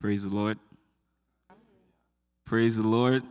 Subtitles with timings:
[0.00, 0.60] Praise the Lord.
[2.44, 3.24] Praise the Lord.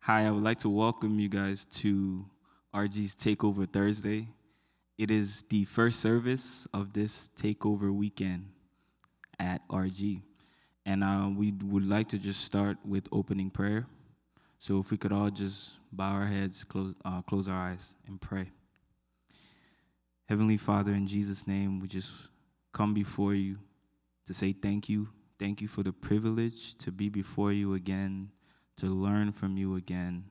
[0.00, 2.26] Hi, I would like to welcome you guys to
[2.74, 4.26] RG's Takeover Thursday.
[4.98, 8.48] It is the first service of this Takeover weekend
[9.38, 10.22] at RG.
[10.84, 13.86] And uh, we would like to just start with opening prayer.
[14.58, 18.20] So if we could all just bow our heads, close, uh, close our eyes, and
[18.20, 18.50] pray.
[20.28, 22.12] Heavenly Father, in Jesus' name, we just
[22.72, 23.58] come before you
[24.26, 25.08] to say thank you.
[25.38, 28.30] Thank you for the privilege to be before you again,
[28.78, 30.24] to learn from you again,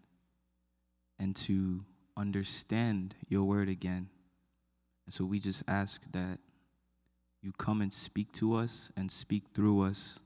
[1.19, 1.85] and to
[2.17, 4.09] understand your word again.
[5.05, 6.39] And so we just ask that
[7.41, 10.19] you come and speak to us and speak through us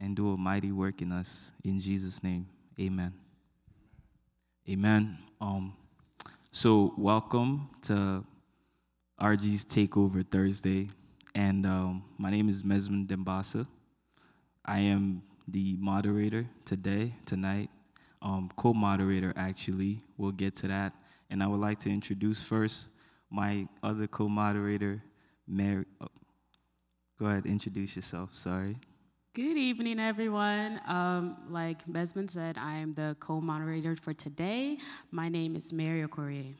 [0.00, 1.52] and do a mighty work in us.
[1.62, 2.48] In Jesus' name,
[2.80, 3.14] amen.
[4.68, 5.18] Amen.
[5.40, 5.74] Um,
[6.50, 8.24] so, welcome to
[9.20, 10.88] RG's Takeover Thursday.
[11.34, 13.66] And um, my name is Mesman Dembasa.
[14.64, 17.70] I am the moderator today, tonight,
[18.22, 20.00] um, co moderator, actually.
[20.16, 20.92] We'll get to that.
[21.30, 22.88] And I would like to introduce first
[23.30, 25.02] my other co moderator,
[25.46, 25.84] Mary.
[26.00, 26.08] Oh,
[27.18, 28.36] go ahead, introduce yourself.
[28.36, 28.76] Sorry.
[29.32, 30.80] Good evening, everyone.
[30.88, 34.78] Um, like Mesman said, I am the co moderator for today.
[35.12, 36.54] My name is Mary Okorie.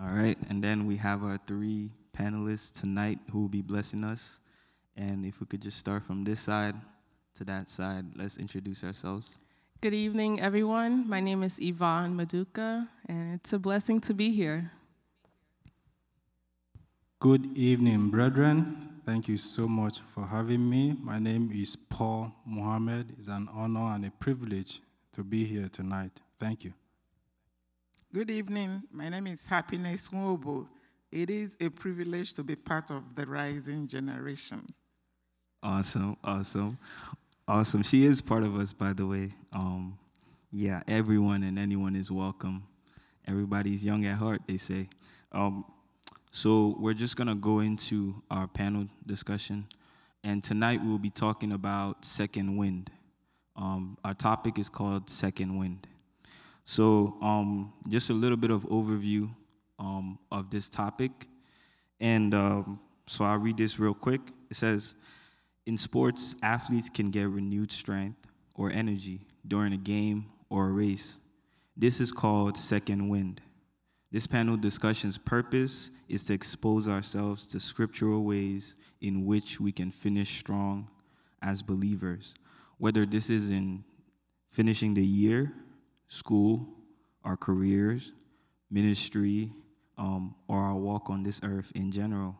[0.00, 0.38] All right.
[0.48, 4.40] And then we have our three panelists tonight who will be blessing us.
[4.96, 6.74] And if we could just start from this side
[7.36, 9.38] to that side, let's introduce ourselves.
[9.80, 11.08] Good evening, everyone.
[11.08, 14.70] My name is Yvonne Maduka, and it's a blessing to be here.
[17.18, 19.00] Good evening, brethren.
[19.04, 20.96] Thank you so much for having me.
[21.02, 23.14] My name is Paul Muhammad.
[23.18, 24.80] It's an honor and a privilege
[25.14, 26.20] to be here tonight.
[26.36, 26.74] Thank you.
[28.14, 28.82] Good evening.
[28.92, 30.68] My name is Happiness Nwobo.
[31.12, 34.72] It is a privilege to be part of the rising generation.
[35.62, 36.78] Awesome, awesome,
[37.46, 37.82] awesome.
[37.82, 39.28] She is part of us, by the way.
[39.52, 39.98] Um,
[40.50, 42.62] yeah, everyone and anyone is welcome.
[43.28, 44.88] Everybody's young at heart, they say.
[45.32, 45.66] Um,
[46.30, 49.66] so we're just gonna go into our panel discussion,
[50.24, 52.90] and tonight we'll be talking about second wind.
[53.54, 55.86] Um, our topic is called second wind.
[56.64, 59.28] So um, just a little bit of overview
[59.82, 61.10] um, of this topic.
[62.00, 64.20] And um, so I'll read this real quick.
[64.48, 64.94] It says
[65.66, 68.18] In sports, athletes can get renewed strength
[68.54, 71.18] or energy during a game or a race.
[71.76, 73.40] This is called second wind.
[74.12, 79.90] This panel discussion's purpose is to expose ourselves to scriptural ways in which we can
[79.90, 80.90] finish strong
[81.40, 82.34] as believers,
[82.76, 83.84] whether this is in
[84.50, 85.50] finishing the year,
[86.08, 86.68] school,
[87.24, 88.12] our careers,
[88.70, 89.50] ministry,
[89.98, 92.36] um, or our walk on this earth in general.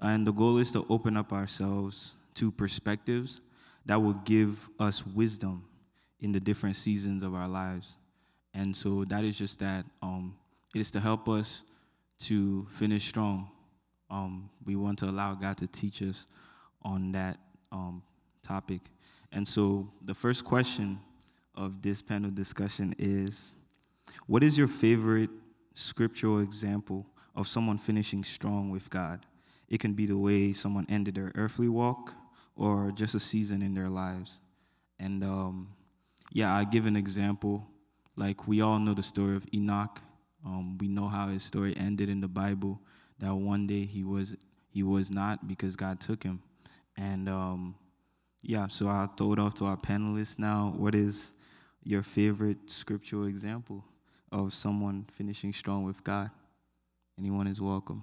[0.00, 3.40] And the goal is to open up ourselves to perspectives
[3.86, 5.64] that will give us wisdom
[6.20, 7.96] in the different seasons of our lives.
[8.52, 9.84] And so that is just that.
[10.02, 10.36] Um,
[10.74, 11.62] it is to help us
[12.20, 13.50] to finish strong.
[14.10, 16.26] Um, we want to allow God to teach us
[16.82, 17.38] on that
[17.72, 18.02] um,
[18.42, 18.80] topic.
[19.32, 21.00] And so the first question
[21.54, 23.56] of this panel discussion is
[24.26, 25.30] What is your favorite
[25.74, 29.26] scriptural example of someone finishing strong with God.
[29.68, 32.14] It can be the way someone ended their earthly walk
[32.56, 34.38] or just a season in their lives.
[34.98, 35.68] And um,
[36.32, 37.66] yeah, I give an example.
[38.16, 40.00] Like we all know the story of Enoch.
[40.46, 42.80] Um, we know how his story ended in the Bible.
[43.18, 44.36] That one day he was
[44.68, 46.42] he was not because God took him.
[46.96, 47.74] And um,
[48.42, 50.72] yeah, so I'll throw it off to our panelists now.
[50.76, 51.32] What is
[51.82, 53.84] your favorite scriptural example?
[54.34, 56.28] Of someone finishing strong with God.
[57.16, 58.02] Anyone is welcome.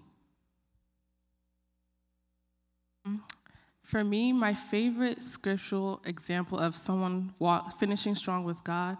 [3.83, 8.97] For me, my favorite scriptural example of someone walk, finishing strong with God,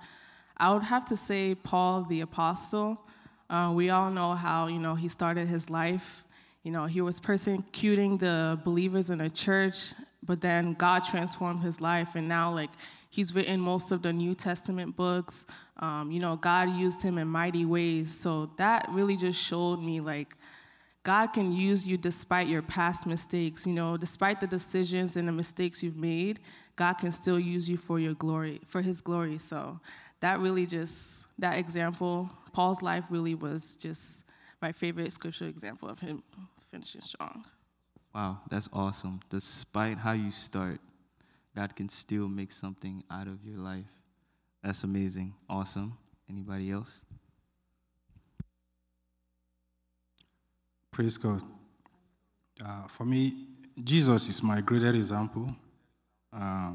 [0.58, 3.00] I would have to say Paul the Apostle.
[3.50, 6.26] Uh, we all know how you know he started his life.
[6.64, 11.80] You know he was persecuting the believers in the church, but then God transformed his
[11.80, 12.72] life, and now like
[13.12, 15.46] He's written most of the New Testament books.
[15.78, 18.18] Um, you know, God used him in mighty ways.
[18.18, 20.38] So that really just showed me like
[21.04, 23.68] God can use you despite your past mistakes.
[23.68, 26.40] You know, despite the decisions and the mistakes you've made,
[26.76, 29.38] God can still use you for your glory, for His glory.
[29.38, 29.80] So
[30.22, 34.24] that really just that example, Paul's life really was just
[34.62, 36.24] my favorite scriptural example of him
[36.70, 37.44] finishing strong.
[38.14, 39.20] Wow, that's awesome.
[39.30, 40.80] Despite how you start,
[41.56, 43.92] God can still make something out of your life.
[44.64, 45.34] That's amazing.
[45.50, 45.98] Awesome.
[46.30, 47.04] Anybody else?
[50.92, 51.42] Praise God.
[52.64, 53.48] Uh, for me,
[53.84, 55.56] Jesus is my greatest example.
[56.32, 56.74] Uh,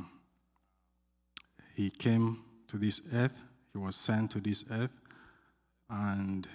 [1.75, 4.99] he came to this earth, he was sent to this earth,
[5.89, 6.49] and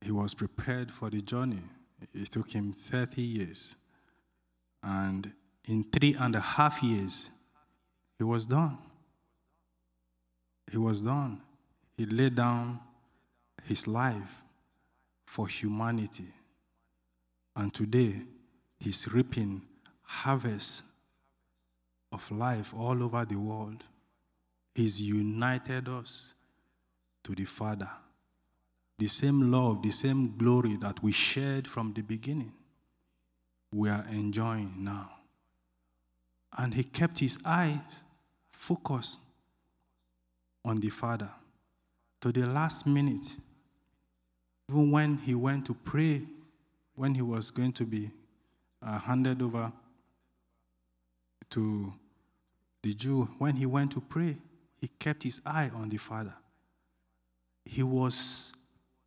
[0.00, 1.62] he was prepared for the journey.
[2.14, 3.76] It took him 30 years.
[4.82, 5.32] And
[5.66, 7.30] in three and a half years,
[8.18, 8.78] he was done.
[10.70, 11.40] He was done.
[11.96, 12.80] He laid down
[13.64, 14.42] his life
[15.26, 16.32] for humanity.
[17.56, 18.22] And today,
[18.78, 19.62] he's reaping
[20.02, 20.82] harvest
[22.12, 23.84] of life all over the world.
[24.74, 26.34] He's united us
[27.24, 27.90] to the Father.
[28.98, 32.52] The same love, the same glory that we shared from the beginning,
[33.72, 35.10] we are enjoying now.
[36.56, 38.02] And he kept his eyes
[38.50, 39.18] focused
[40.64, 41.30] on the Father
[42.20, 43.36] to the last minute.
[44.68, 46.22] Even when he went to pray,
[46.94, 48.10] when he was going to be
[48.82, 49.72] uh, handed over
[51.50, 51.92] to
[52.82, 54.36] the Jew, when he went to pray,
[54.80, 56.34] he kept his eye on the Father.
[57.64, 58.54] He was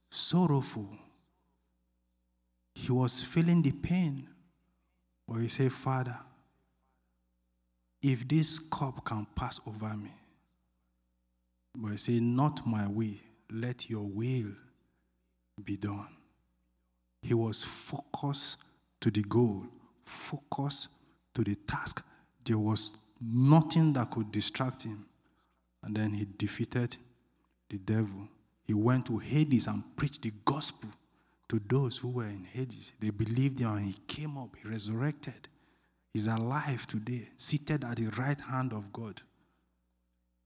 [0.10, 0.88] sorrowful.
[2.76, 4.28] He was feeling the pain.
[5.28, 6.18] But he said, Father,
[8.04, 10.12] if this cup can pass over me,
[11.76, 14.52] but he said, Not my way, let your will
[15.64, 16.10] be done.
[17.22, 18.58] He was focused
[19.00, 19.66] to the goal,
[20.04, 20.90] focused
[21.34, 22.06] to the task.
[22.44, 22.92] There was
[23.22, 25.06] nothing that could distract him.
[25.82, 26.98] And then he defeated
[27.70, 28.28] the devil.
[28.66, 30.90] He went to Hades and preached the gospel
[31.50, 32.92] to those who were in Hades.
[33.00, 35.48] They believed him and he came up, he resurrected.
[36.14, 39.22] He's alive today, seated at the right hand of God.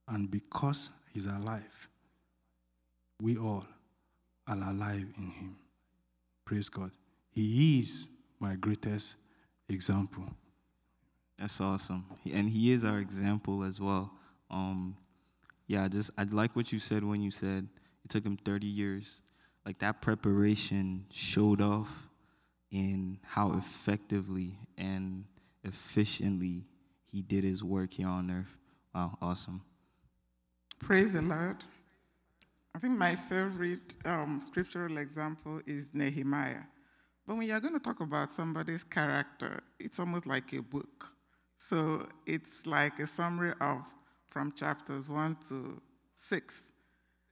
[0.08, 1.90] And because he's alive,
[3.22, 3.66] we all
[4.48, 5.58] are alive in him.
[6.46, 6.92] Praise God.
[7.32, 8.08] He is
[8.40, 9.18] my greatest
[9.68, 10.24] example.
[11.38, 12.06] That's awesome.
[12.32, 14.12] And he is our example as well.
[14.50, 14.96] Um,
[15.68, 17.68] yeah, just I like what you said when you said
[18.06, 19.22] it took him 30 years.
[19.66, 22.08] Like that preparation showed off
[22.72, 25.26] in how effectively and
[25.68, 26.66] efficiently
[27.12, 28.58] he did his work here on earth.
[28.94, 29.62] Wow, awesome.
[30.80, 31.58] Praise the Lord.
[32.76, 36.64] I think my favorite um, scriptural example is Nehemiah.
[37.26, 41.12] But when you're going to talk about somebody's character, it's almost like a book.
[41.58, 43.84] So it's like a summary of
[44.28, 45.82] from chapters 1 to
[46.14, 46.72] 6.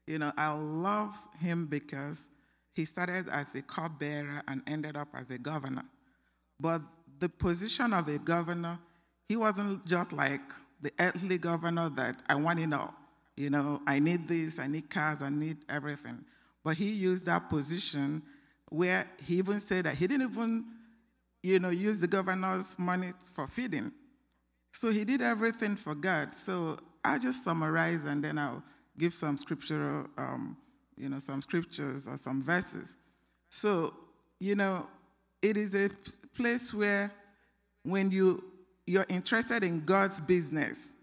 [0.07, 2.29] You know, I love him because
[2.73, 5.85] he started as a cupbearer and ended up as a governor.
[6.59, 6.81] But
[7.19, 8.79] the position of a governor,
[9.27, 10.41] he wasn't just like
[10.81, 12.93] the earthly governor that I want to know.
[13.35, 16.23] You know, I need this, I need cars, I need everything.
[16.63, 18.23] But he used that position
[18.69, 20.65] where he even said that he didn't even,
[21.43, 23.91] you know, use the governor's money for feeding.
[24.71, 26.33] So he did everything for God.
[26.33, 28.63] So I'll just summarize and then I'll
[28.97, 30.57] give some scriptural, um,
[30.97, 32.97] you know, some scriptures or some verses.
[33.49, 33.93] So,
[34.39, 34.87] you know,
[35.49, 35.89] it is a
[36.35, 37.11] place where
[37.83, 38.43] when you
[38.87, 40.95] you're interested in God's business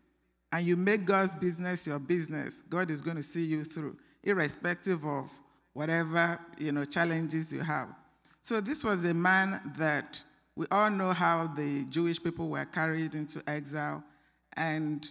[0.53, 5.05] and you make God's business your business, God is going to see you through, irrespective
[5.05, 5.31] of
[5.75, 7.89] whatever you know challenges you have.
[8.43, 10.21] So this was a man that
[10.56, 14.03] we all know how the Jewish people were carried into exile,
[14.56, 15.09] and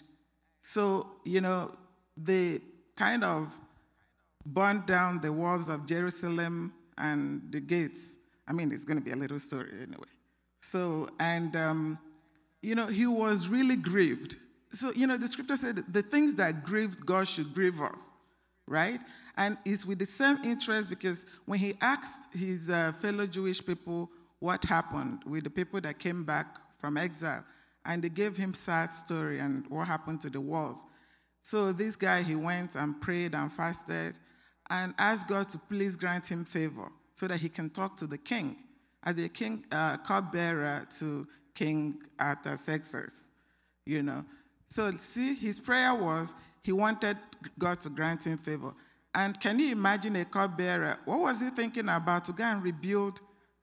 [0.61, 1.73] so you know
[2.17, 2.59] they
[2.97, 3.47] kind of
[4.45, 8.17] burned down the walls of Jerusalem and the gates.
[8.51, 10.09] I mean, it's going to be a little story anyway.
[10.59, 11.97] So and um,
[12.61, 14.35] you know he was really grieved.
[14.71, 18.11] So you know the scripture said the things that grieved God should grieve us,
[18.67, 18.99] right?
[19.37, 24.09] And it's with the same interest because when he asked his uh, fellow Jewish people
[24.39, 27.45] what happened with the people that came back from exile,
[27.85, 30.83] and they gave him sad story and what happened to the walls.
[31.41, 34.19] So this guy, he went and prayed and fasted
[34.69, 36.91] and asked God to please grant him favor
[37.21, 38.55] so that he can talk to the king
[39.03, 43.29] as a king uh, cupbearer to King Artaxerxes,
[43.85, 44.25] you know.
[44.69, 47.17] So see, his prayer was he wanted
[47.59, 48.73] God to grant him favor.
[49.13, 50.97] And can you imagine a cupbearer?
[51.05, 53.21] What was he thinking about to go and rebuild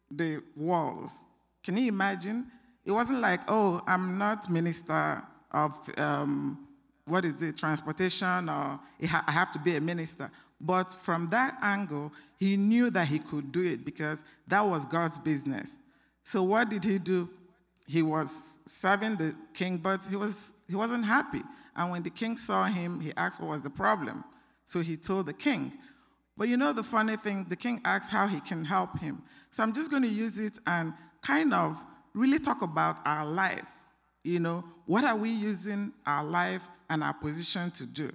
[0.09, 1.25] the walls?
[1.65, 2.47] Can you imagine?
[2.85, 6.69] It wasn't like, oh, I'm not minister of um,
[7.07, 10.31] what is it, transportation, or I have to be a minister.
[10.61, 15.19] But from that angle, he knew that he could do it because that was God's
[15.19, 15.79] business.
[16.23, 17.29] So what did he do?
[17.87, 21.43] He was serving the king, but he, was, he wasn't happy.
[21.75, 24.25] And when the king saw him, he asked what was the problem.
[24.65, 25.73] So he told the king.
[26.37, 29.23] But you know the funny thing, the king asked how he can help him.
[29.51, 31.83] So I'm just going to use it and kind of
[32.15, 33.65] really talk about our life.
[34.23, 38.13] You know, what are we using our life and our position to do?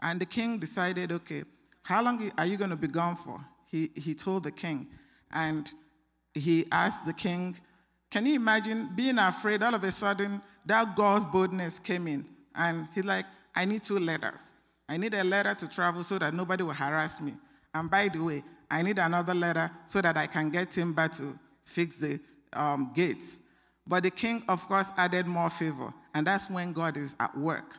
[0.00, 1.44] And the king decided, okay,
[1.86, 3.38] how long are you going to be gone for?
[3.70, 4.88] He, he told the king.
[5.30, 5.70] And
[6.34, 7.56] he asked the king,
[8.10, 9.62] Can you imagine being afraid?
[9.62, 12.26] All of a sudden, that God's boldness came in.
[12.56, 13.24] And he's like,
[13.54, 14.54] I need two letters.
[14.88, 17.34] I need a letter to travel so that nobody will harass me.
[17.72, 21.38] And by the way, I need another letter so that I can get timber to
[21.62, 22.18] fix the
[22.52, 23.38] um, gates.
[23.86, 25.94] But the king, of course, added more favor.
[26.12, 27.76] And that's when God is at work.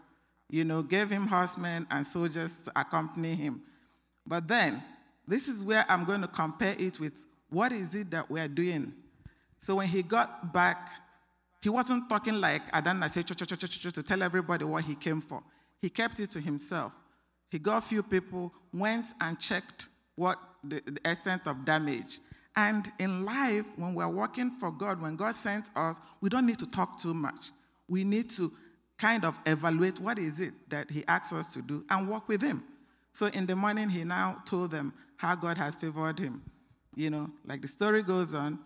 [0.49, 3.63] You know, gave him horsemen and soldiers to accompany him.
[4.27, 4.83] But then,
[5.27, 8.93] this is where I'm going to compare it with what is it that we're doing.
[9.59, 10.89] So when he got back,
[11.61, 15.41] he wasn't talking like Adana said to tell everybody what he came for.
[15.81, 16.91] He kept it to himself.
[17.49, 22.19] He got a few people, went and checked what the, the extent of damage.
[22.55, 26.59] And in life, when we're working for God, when God sends us, we don't need
[26.59, 27.51] to talk too much.
[27.87, 28.51] We need to
[28.97, 32.41] kind of evaluate what is it that He asks us to do and work with
[32.41, 32.63] Him.
[33.17, 36.43] So in the morning, He now told them how God has favored Him.
[36.93, 38.59] You know, like the story goes on,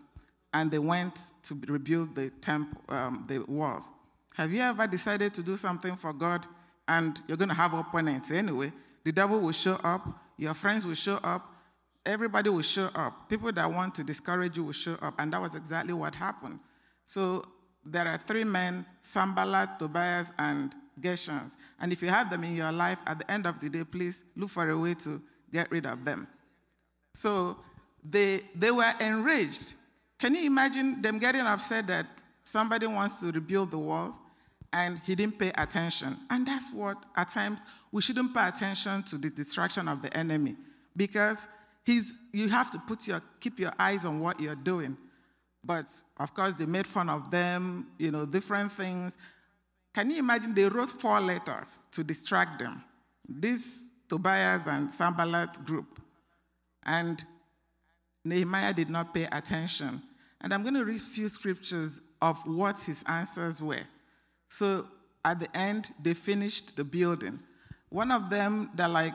[0.53, 3.93] and they went to rebuild the temple, um, the walls.
[4.33, 6.45] Have you ever decided to do something for God
[6.85, 8.73] and you're going to have opponents anyway?
[9.05, 10.05] The devil will show up,
[10.35, 11.49] your friends will show up,
[12.05, 13.29] everybody will show up.
[13.29, 15.13] People that want to discourage you will show up.
[15.17, 16.59] And that was exactly what happened.
[17.05, 17.45] So
[17.85, 21.55] there are three men Sanballat, Tobias, and Geshem.
[21.79, 24.23] And if you have them in your life, at the end of the day, please
[24.35, 25.21] look for a way to
[25.51, 26.27] get rid of them.
[27.13, 27.57] So
[28.03, 29.75] they, they were enraged.
[30.19, 32.05] Can you imagine them getting upset that
[32.43, 34.15] somebody wants to rebuild the walls
[34.71, 36.15] and he didn't pay attention?
[36.29, 37.59] And that's what, at times,
[37.91, 40.55] we shouldn't pay attention to the distraction of the enemy
[40.95, 41.47] because
[41.83, 44.97] he's, you have to put your, keep your eyes on what you're doing.
[45.63, 45.85] But
[46.17, 49.17] of course, they made fun of them, you know, different things.
[49.93, 52.83] Can you imagine they wrote four letters to distract them?
[53.27, 56.01] This Tobias and Sanballat group.
[56.83, 57.23] And
[58.25, 60.01] Nehemiah did not pay attention.
[60.41, 63.85] And I'm going to read a few scriptures of what his answers were.
[64.49, 64.87] So
[65.23, 67.39] at the end, they finished the building.
[67.89, 69.13] One of them, they're like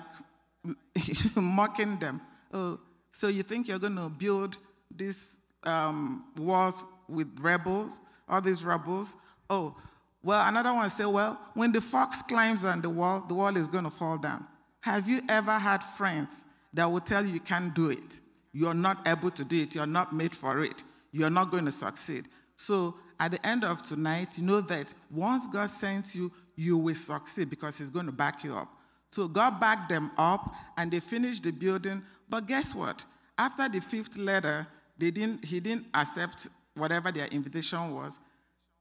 [1.37, 2.21] mocking them.
[2.53, 2.81] Oh,
[3.13, 4.57] so you think you're going to build
[4.95, 9.17] these um, walls with rebels, all these rebels?
[9.51, 9.77] Oh,
[10.23, 13.69] well, another one said, well, when the fox climbs on the wall, the wall is
[13.69, 14.45] going to fall down.
[14.81, 18.21] Have you ever had friends that will tell you you can't do it?
[18.53, 19.75] You're not able to do it.
[19.75, 20.83] You're not made for it.
[21.13, 22.27] You're not going to succeed.
[22.57, 26.95] So at the end of tonight, you know that once God sends you, you will
[26.95, 28.69] succeed because He's going to back you up.
[29.11, 32.03] So God backed them up and they finished the building.
[32.29, 33.05] But guess what?
[33.39, 34.67] After the fifth letter,
[34.99, 38.19] they didn't, he didn't accept whatever their invitation was.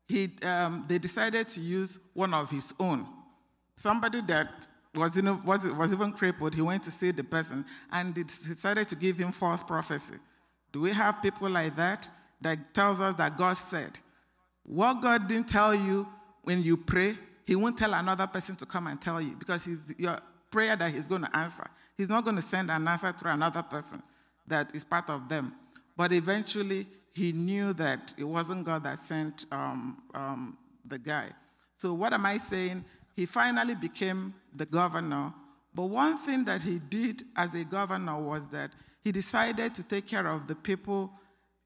[0.08, 3.08] He, um, they decided to use one of his own.
[3.76, 4.52] Somebody that
[4.94, 8.96] was, in, was, was even crippled, he went to see the person and decided to
[8.96, 10.16] give him false prophecy.
[10.72, 12.10] Do we have people like that
[12.42, 14.00] that tells us that God said?
[14.64, 16.08] What God didn't tell you
[16.44, 19.94] when you pray, he won't tell another person to come and tell you because he's
[19.98, 20.20] your
[20.52, 21.68] prayer that he's going to answer.
[21.98, 24.02] He's not going to send an answer to another person
[24.48, 25.54] that is part of them.
[25.96, 31.30] But eventually, he knew that it wasn't God that sent um, um, the guy.
[31.78, 32.84] So, what am I saying?
[33.16, 35.34] He finally became the governor.
[35.74, 40.08] But one thing that he did as a governor was that he decided to take
[40.08, 41.12] care of the people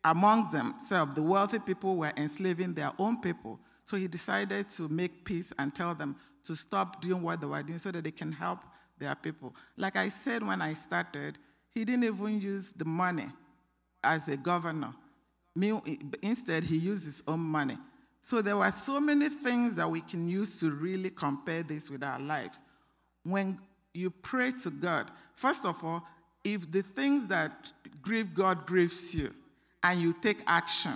[0.04, 1.16] amongst themselves.
[1.16, 3.60] The wealthy people were enslaving their own people.
[3.84, 7.64] So he decided to make peace and tell them to stop doing what they were
[7.64, 8.60] doing so that they can help
[9.00, 9.56] their people.
[9.78, 11.40] Like I said when I started,
[11.74, 13.28] he didn't even use the money
[14.04, 14.94] as a governor.
[15.56, 17.78] Instead, he used his own money.
[18.22, 22.04] So there were so many things that we can use to really compare this with
[22.04, 22.60] our lives.
[23.24, 23.60] When
[23.94, 26.04] you pray to God, first of all,
[26.44, 29.32] if the things that grieve God grieves you
[29.84, 30.94] and you take action,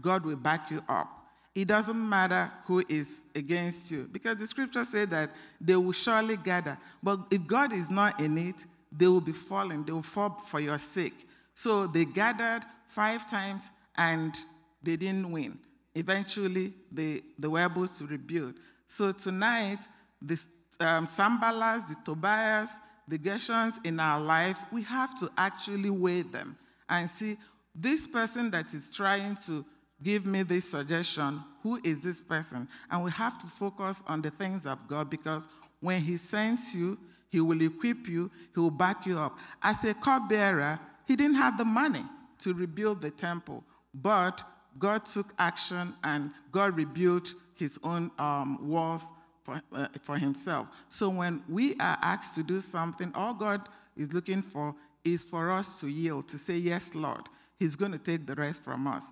[0.00, 1.08] God will back you up.
[1.54, 6.36] It doesn't matter who is against you because the scripture said that they will surely
[6.36, 6.78] gather.
[7.02, 9.84] But if God is not in it, they will be falling.
[9.84, 11.26] They will fall for your sake.
[11.54, 14.34] So they gathered five times and
[14.82, 15.58] they didn't win.
[15.94, 18.54] Eventually, they, they were able to rebuild.
[18.86, 19.80] So tonight,
[20.22, 20.40] the
[20.80, 22.78] um, Sanballats, the Tobias,
[23.08, 26.56] the Geshems in our lives, we have to actually weigh them
[26.88, 27.36] and see
[27.74, 29.64] this person that is trying to
[30.02, 31.40] give me this suggestion.
[31.62, 32.68] Who is this person?
[32.90, 35.48] And we have to focus on the things of God because
[35.80, 36.98] when He sends you,
[37.30, 39.36] He will equip you, He will back you up.
[39.62, 42.04] As a cupbearer, He didn't have the money
[42.40, 43.64] to rebuild the temple,
[43.94, 44.42] but
[44.78, 50.68] God took action and God rebuilt his own um, walls for, uh, for himself.
[50.88, 55.50] So when we are asked to do something, all God is looking for is for
[55.50, 57.22] us to yield, to say, Yes, Lord.
[57.58, 59.06] He's going to take the rest from us.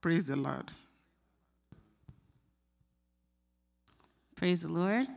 [0.00, 0.70] Praise the Lord.
[4.36, 5.08] Praise the Lord.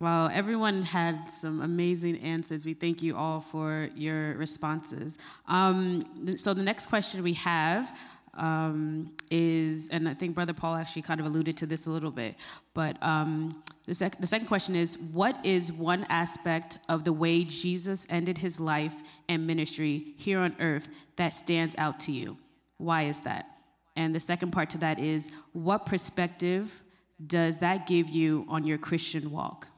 [0.00, 2.64] Well, everyone had some amazing answers.
[2.64, 5.18] We thank you all for your responses.
[5.46, 7.94] Um, so, the next question we have
[8.32, 12.10] um, is, and I think Brother Paul actually kind of alluded to this a little
[12.10, 12.36] bit,
[12.72, 17.44] but um, the, sec- the second question is What is one aspect of the way
[17.44, 18.94] Jesus ended his life
[19.28, 22.38] and ministry here on earth that stands out to you?
[22.78, 23.50] Why is that?
[23.96, 26.82] And the second part to that is What perspective
[27.26, 29.68] does that give you on your Christian walk?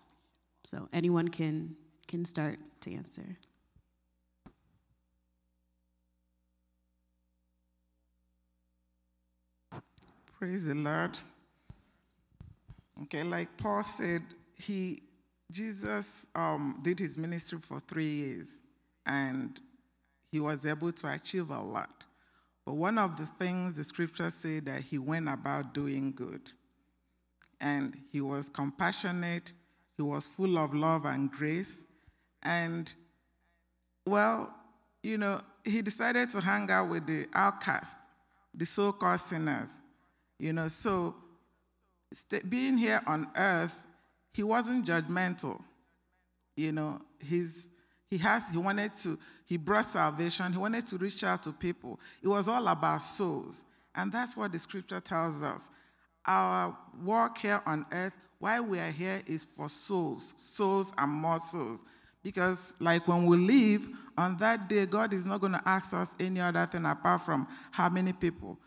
[0.65, 1.77] So anyone can
[2.07, 3.37] can start to answer.
[10.39, 11.19] Praise the Lord.
[13.05, 14.23] Okay, like Paul said,
[14.57, 15.03] he
[15.51, 18.63] Jesus um, did his ministry for three years,
[19.07, 19.61] and
[20.31, 22.07] he was able to achieve a lot.
[22.65, 26.51] But one of the things the scriptures say that he went about doing good,
[27.61, 29.53] and he was compassionate,
[29.97, 31.85] he was full of love and grace,
[32.43, 32.93] and
[34.07, 34.53] well,
[35.03, 37.99] you know, he decided to hang out with the outcasts,
[38.55, 39.69] the so-called sinners
[40.43, 41.15] you know, so
[42.13, 43.79] st- being here on earth,
[44.33, 45.63] he wasn't judgmental.
[46.57, 47.71] You know, he's,
[48.11, 50.53] he has, he wanted to, he brought salvation.
[50.53, 52.01] He wanted to reach out to people.
[52.21, 53.65] It was all about souls.
[53.95, 55.71] And that's what the scripture tells us.
[56.27, 61.39] Our work here on earth, why we are here is for souls, souls and more
[61.39, 61.85] souls.
[62.25, 66.17] Because, like when we leave, on that day, God is not going to ask us
[66.19, 68.59] any other thing apart from how many people.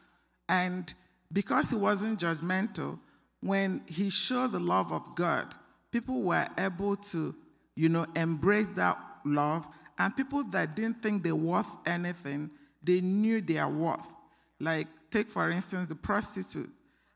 [0.48, 0.94] And
[1.30, 3.00] because he wasn't judgmental,
[3.42, 5.54] when he showed the love of God,
[5.92, 7.36] people were able to,
[7.76, 9.68] you know, embrace that love.
[10.00, 12.50] And people that didn't think they worth anything,
[12.82, 14.08] they knew their worth.
[14.58, 16.70] Like, take for instance the prostitute.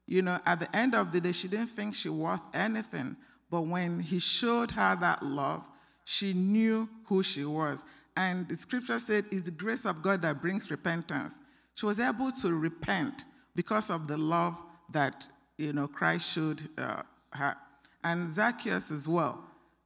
[0.10, 3.16] You know, at the end of the day, she didn't think she worth anything.
[3.52, 5.70] But when he showed her that love,
[6.04, 7.86] she knew who she was.
[8.18, 11.40] And the scripture said, it's the grace of God that brings repentance.
[11.76, 13.24] She was able to repent
[13.56, 14.60] because of the love
[14.92, 17.56] that you know Christ showed uh, her,
[18.04, 19.44] and Zacchaeus as well.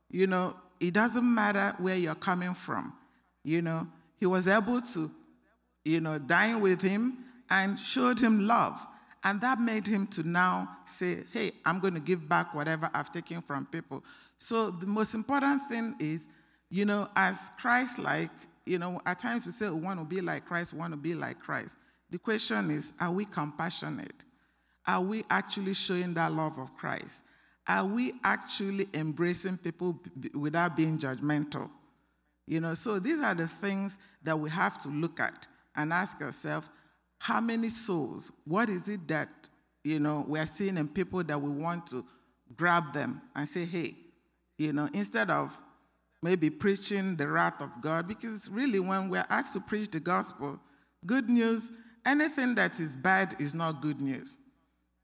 [0.09, 2.93] You know, it doesn't matter where you're coming from.
[3.43, 5.12] You know, he was able to,
[5.83, 7.17] you know, dine with him
[7.49, 8.79] and showed him love.
[9.23, 13.12] And that made him to now say, hey, I'm going to give back whatever I've
[13.12, 14.03] taken from people.
[14.38, 16.27] So the most important thing is,
[16.69, 18.31] you know, as Christ like,
[18.65, 20.97] you know, at times we say we want to be like Christ, we want to
[20.97, 21.77] be like Christ.
[22.09, 24.25] The question is are we compassionate?
[24.86, 27.23] Are we actually showing that love of Christ?
[27.67, 29.97] Are we actually embracing people
[30.33, 31.69] without being judgmental?
[32.45, 36.21] You know, so these are the things that we have to look at and ask
[36.21, 36.69] ourselves
[37.23, 39.29] how many souls, what is it that,
[39.81, 42.03] you know, we are seeing in people that we want to
[42.53, 43.95] grab them and say, hey,
[44.57, 45.57] you know, instead of
[46.21, 50.59] maybe preaching the wrath of God, because really when we're asked to preach the gospel,
[51.05, 51.71] good news
[52.05, 54.36] anything that is bad is not good news.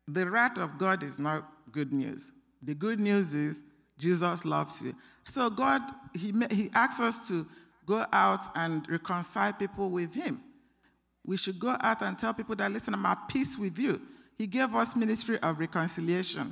[0.05, 2.34] The wrath of God is not good news.
[2.62, 3.63] The good news is
[3.97, 4.93] Jesus loves you.
[5.29, 7.47] So God, he, he asks us to
[7.86, 10.43] go out and reconcile people with him.
[11.30, 14.02] We should go out and tell people that, listen, I'm at peace with you.
[14.36, 16.52] He gave us ministry of reconciliation.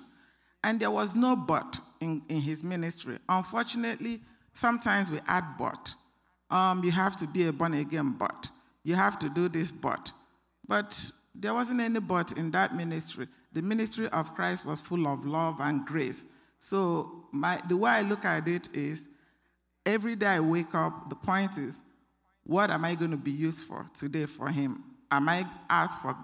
[0.63, 3.17] And there was no but in, in his ministry.
[3.27, 4.21] Unfortunately,
[4.53, 5.95] sometimes we add but.
[6.51, 8.51] Um, you have to be a born again but.
[8.83, 10.11] You have to do this but.
[10.67, 13.27] But there wasn't any but in that ministry.
[13.53, 16.23] The ministry of Christ was full of love and grace.
[16.59, 19.09] So my, the way I look at it is
[19.87, 21.81] every day I wake up, the point is,
[22.47, 24.81] what am I going to be used for today for Him?
[25.11, 26.15] Am I asked for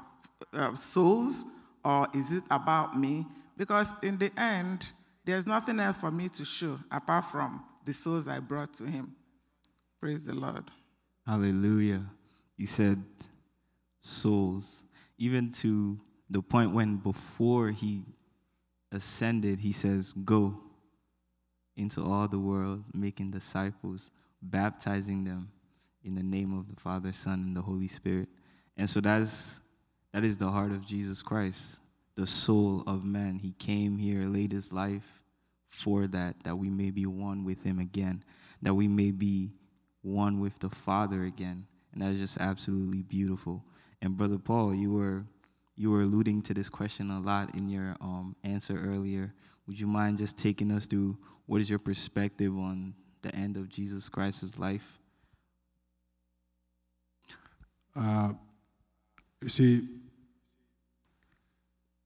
[0.53, 1.43] uh, souls
[1.83, 3.25] or is it about me?
[3.57, 4.89] Because in the end,
[5.25, 9.13] there's nothing else for me to show apart from the souls I brought to Him.
[9.99, 10.63] Praise the Lord.
[11.27, 12.05] Hallelujah.
[12.55, 13.03] You said
[13.99, 14.85] souls,
[15.17, 18.03] even to the point when before he
[18.93, 20.57] ascended, he says, Go
[21.75, 24.09] into all the world, making disciples,
[24.41, 25.49] baptizing them
[26.03, 28.29] in the name of the Father, Son, and the Holy Spirit.
[28.77, 29.61] And so that's
[30.13, 31.79] that is the heart of Jesus Christ,
[32.15, 33.39] the soul of man.
[33.39, 35.21] He came here, laid his life
[35.69, 38.23] for that, that we may be one with him again,
[38.61, 39.53] that we may be
[40.03, 41.65] one with the Father again.
[41.91, 43.63] And that's just absolutely beautiful.
[44.01, 45.23] And Brother Paul, you were
[45.75, 49.33] you were alluding to this question a lot in your um, answer earlier.
[49.65, 53.69] Would you mind just taking us through what is your perspective on the end of
[53.69, 54.99] Jesus Christ's life?
[57.95, 59.81] You see,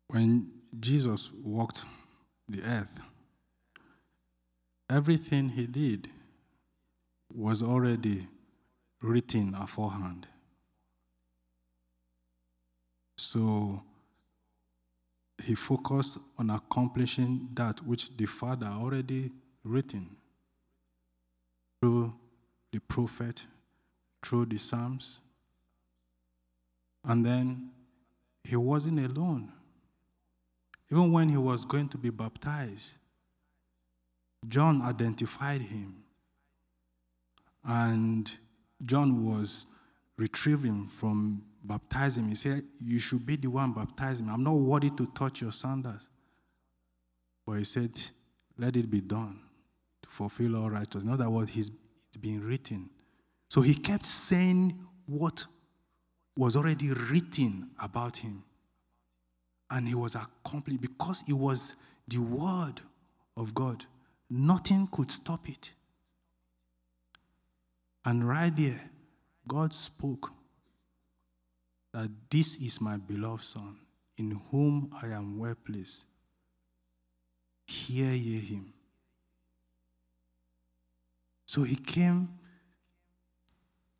[0.07, 1.85] when Jesus walked
[2.49, 2.99] the earth,
[4.89, 6.09] everything he did
[7.33, 8.27] was already
[9.01, 10.27] written aforehand.
[13.17, 13.83] So
[15.43, 19.31] he focused on accomplishing that which the Father already
[19.63, 20.15] written
[21.79, 22.13] through
[22.71, 23.45] the prophet,
[24.23, 25.21] through the Psalms.
[27.07, 27.69] And then
[28.43, 29.51] he wasn't alone.
[30.91, 32.97] Even when he was going to be baptized,
[34.47, 36.03] John identified him.
[37.63, 38.29] And
[38.85, 39.67] John was
[40.17, 42.27] retrieving from baptizing.
[42.27, 44.33] He said, You should be the one baptizing me.
[44.33, 46.07] I'm not worthy to touch your sandals.
[47.45, 47.91] But he said,
[48.57, 49.39] Let it be done
[50.01, 51.05] to fulfill all righteousness.
[51.05, 51.71] In other words, it's
[52.19, 52.89] been written.
[53.49, 55.45] So he kept saying what
[56.37, 58.43] was already written about him.
[59.69, 61.75] And he was accomplished because it was
[62.07, 62.79] the word
[63.35, 63.85] of God.
[64.29, 65.71] Nothing could stop it.
[68.05, 68.89] And right there,
[69.47, 70.31] God spoke
[71.93, 73.75] that this is my beloved Son,
[74.17, 76.05] in whom I am well pleased.
[77.65, 78.73] Hear ye him.
[81.45, 82.29] So he came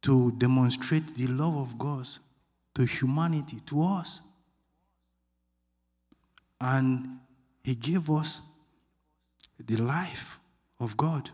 [0.04, 2.08] to demonstrate the love of God
[2.78, 4.22] to humanity, to us.
[6.62, 7.18] And
[7.64, 8.44] he gave us
[9.60, 10.38] the life
[10.80, 11.32] of God.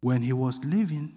[0.00, 1.14] When he was living,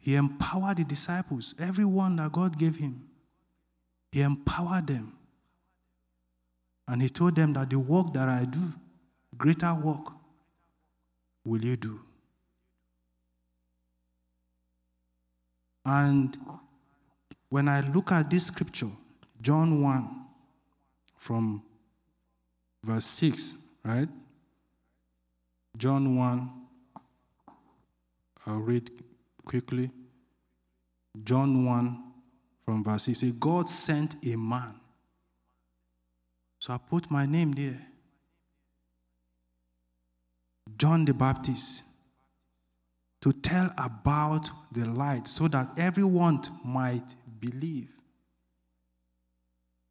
[0.00, 3.04] he empowered the disciples, everyone that God gave him.
[4.10, 5.12] He empowered them.
[6.88, 8.72] And he told them that the work that I do,
[9.36, 10.10] greater work,
[11.44, 12.00] will you do.
[15.84, 16.36] And
[17.48, 18.90] when I look at this scripture,
[19.40, 20.08] John 1,
[21.16, 21.62] from
[22.82, 24.08] verse 6, right?
[25.76, 26.50] John 1,
[28.46, 28.90] I'll read
[29.44, 29.90] quickly.
[31.24, 32.02] John 1
[32.64, 34.74] from verse 6 says, God sent a man.
[36.58, 37.80] So I put my name there.
[40.78, 41.84] John the Baptist
[43.22, 47.88] to tell about the light so that everyone might believe.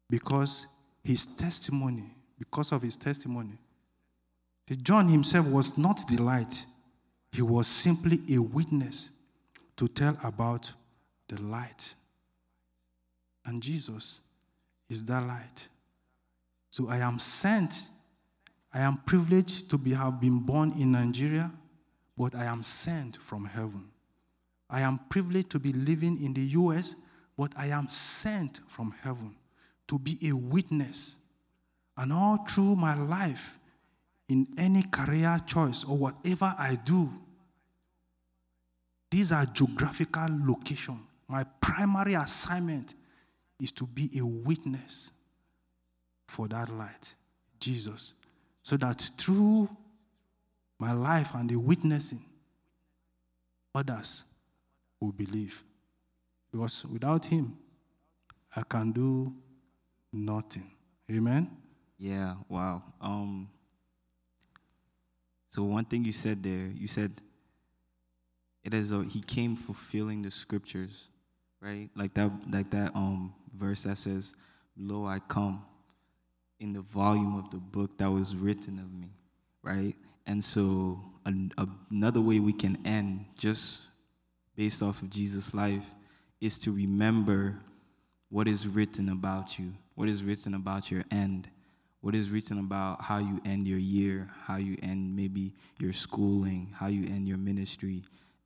[0.08, 0.66] Because
[1.02, 3.58] his testimony, because of his testimony,
[4.82, 6.64] John himself was not the light,
[7.32, 9.10] he was simply a witness
[9.76, 10.72] to tell about
[11.28, 11.94] the light.
[13.44, 14.20] And Jesus
[14.88, 15.68] is that light.
[16.70, 17.88] So I am sent.
[18.72, 21.50] I am privileged to be, have been born in Nigeria,
[22.22, 23.88] but I am sent from heaven.
[24.70, 26.94] I am privileged to be living in the US,
[27.36, 29.34] but I am sent from heaven
[29.88, 31.16] to be a witness.
[31.96, 33.58] And all through my life,
[34.28, 37.12] in any career choice or whatever I do,
[39.10, 41.00] these are geographical location.
[41.26, 42.94] My primary assignment
[43.58, 45.10] is to be a witness
[46.28, 47.16] for that light,
[47.58, 48.14] Jesus,
[48.62, 49.68] so that through
[50.82, 52.24] my life and the witnessing,
[53.72, 54.24] others
[54.98, 55.62] will believe.
[56.50, 57.56] Because without Him,
[58.56, 59.32] I can do
[60.12, 60.68] nothing.
[61.08, 61.48] Amen?
[61.96, 62.82] Yeah, wow.
[63.00, 63.48] Um,
[65.50, 67.12] so, one thing you said there, you said
[68.64, 71.06] it is a, he came fulfilling the scriptures,
[71.60, 71.90] right?
[71.94, 74.32] Like that, like that um, verse that says,
[74.76, 75.64] Lo, I come
[76.58, 79.12] in the volume of the book that was written of me,
[79.62, 79.94] right?
[80.26, 81.52] And so, an,
[81.90, 83.82] another way we can end, just
[84.56, 85.84] based off of Jesus' life,
[86.40, 87.60] is to remember
[88.28, 91.48] what is written about you, what is written about your end,
[92.00, 96.74] what is written about how you end your year, how you end maybe your schooling,
[96.74, 98.02] how you end your ministry,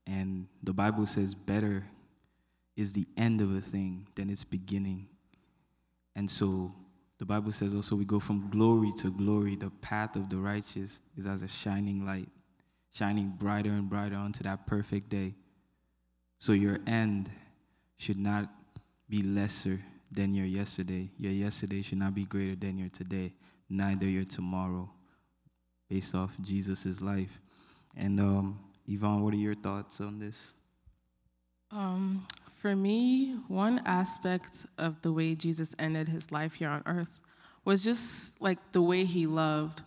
[0.07, 1.85] and the Bible says, better
[2.77, 5.09] is the end of a thing than its beginning.
[6.15, 6.75] And so
[7.19, 9.57] the Bible says also we go from glory to glory.
[9.57, 12.29] The path of the righteous is as a shining light,
[12.93, 15.35] shining brighter and brighter unto that perfect day.
[16.39, 17.31] So your end
[17.97, 18.51] should not
[19.09, 21.11] be lesser than your yesterday.
[21.19, 23.33] Your yesterday should not be greater than your today,
[23.71, 24.91] neither your tomorrow,
[25.89, 27.41] based off Jesus' life.
[27.97, 30.53] And um, Yvonne, what are your thoughts on this?
[31.71, 32.27] Um,
[32.67, 37.23] For me, one aspect of the way Jesus ended his life here on earth
[37.65, 39.85] was just like the way he loved.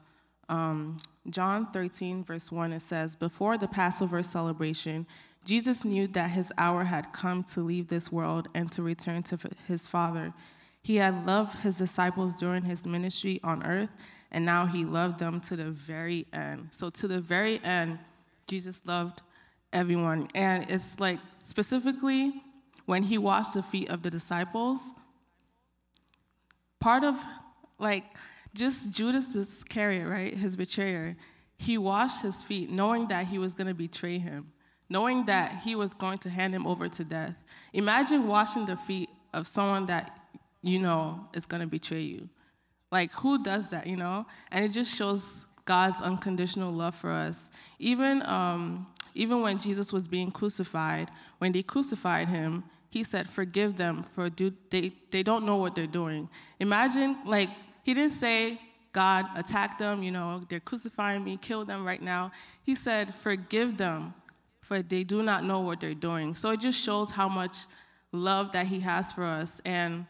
[0.48, 0.96] Um,
[1.30, 5.08] John 13, verse 1, it says, Before the Passover celebration,
[5.44, 9.38] Jesus knew that his hour had come to leave this world and to return to
[9.68, 10.34] his Father.
[10.82, 13.90] He had loved his disciples during his ministry on earth,
[14.32, 16.70] and now he loved them to the very end.
[16.72, 18.00] So, to the very end,
[18.48, 19.22] Jesus loved
[19.74, 20.30] everyone.
[20.34, 22.42] And it's like specifically
[22.90, 24.82] when he washed the feet of the disciples,
[26.80, 27.16] part of
[27.78, 28.04] like
[28.56, 31.16] just Judas Iscariot, right, his betrayer,
[31.56, 34.52] he washed his feet knowing that he was going to betray him,
[34.90, 37.44] knowing that he was going to hand him over to death.
[37.74, 40.18] Imagine washing the feet of someone that
[40.64, 42.28] you know is going to betray you.
[42.92, 44.26] Like, who does that, you know?
[44.52, 47.52] And it just shows God's unconditional love for us.
[47.78, 53.78] Even, um, even when Jesus was being crucified, when they crucified him, he said, Forgive
[53.78, 56.30] them, for do, they, they don't know what they're doing.
[56.60, 57.50] Imagine, like,
[57.84, 58.60] he didn't say,
[58.92, 62.32] God, attack them, you know, they're crucifying me, kill them right now.
[62.64, 64.14] He said, Forgive them,
[64.62, 66.36] for they do not know what they're doing.
[66.36, 67.66] So it just shows how much
[68.12, 69.62] love that he has for us.
[69.64, 70.08] And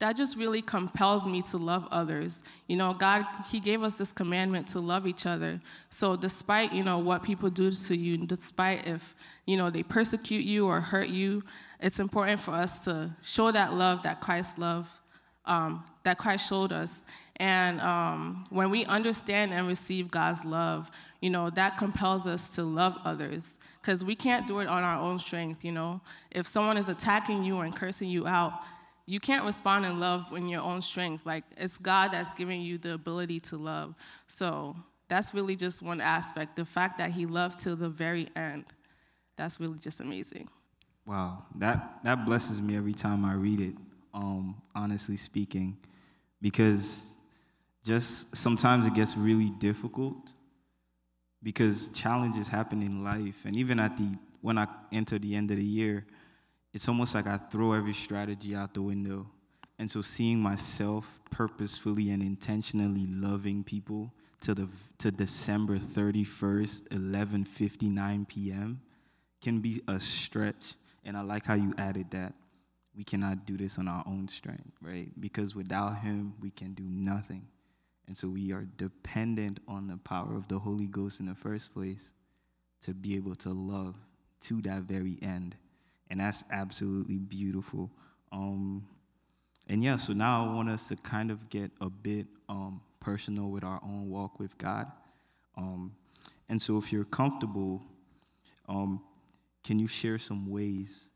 [0.00, 2.42] that just really compels me to love others.
[2.68, 5.60] You know, God, He gave us this commandment to love each other.
[5.90, 10.44] So, despite, you know, what people do to you, despite if, you know, they persecute
[10.44, 11.42] you or hurt you,
[11.80, 15.02] it's important for us to show that love that Christ love,
[15.46, 17.02] um, that Christ showed us.
[17.36, 22.62] And um, when we understand and receive God's love, you know, that compels us to
[22.62, 26.00] love others because we can't do it on our own strength, you know.
[26.30, 28.52] If someone is attacking you and cursing you out,
[29.08, 31.24] you can't respond in love in your own strength.
[31.24, 33.94] Like, it's God that's giving you the ability to love.
[34.26, 34.76] So,
[35.08, 36.56] that's really just one aspect.
[36.56, 38.66] The fact that He loved till the very end,
[39.34, 40.50] that's really just amazing.
[41.06, 43.74] Wow, that, that blesses me every time I read it,
[44.12, 45.78] um, honestly speaking,
[46.42, 47.16] because
[47.84, 50.32] just sometimes it gets really difficult
[51.42, 53.46] because challenges happen in life.
[53.46, 56.04] And even at the, when I enter the end of the year,
[56.78, 59.26] it's almost like I throw every strategy out the window.
[59.80, 68.28] And so seeing myself purposefully and intentionally loving people to the to December 31st, 11:59
[68.28, 68.80] p.m.
[69.42, 70.74] can be a stretch.
[71.04, 72.34] And I like how you added that.
[72.94, 75.10] We cannot do this on our own strength, right?
[75.18, 77.48] Because without him, we can do nothing.
[78.06, 81.74] And so we are dependent on the power of the Holy Ghost in the first
[81.74, 82.14] place
[82.82, 83.96] to be able to love
[84.42, 85.56] to that very end
[86.10, 87.90] and that's absolutely beautiful.
[88.32, 88.86] Um,
[89.68, 93.50] and yeah, so now I want us to kind of get a bit um, personal
[93.50, 94.90] with our own walk with God.
[95.56, 95.92] Um,
[96.48, 97.82] and so, if you're comfortable,
[98.68, 99.02] um,
[99.62, 101.08] can you share some ways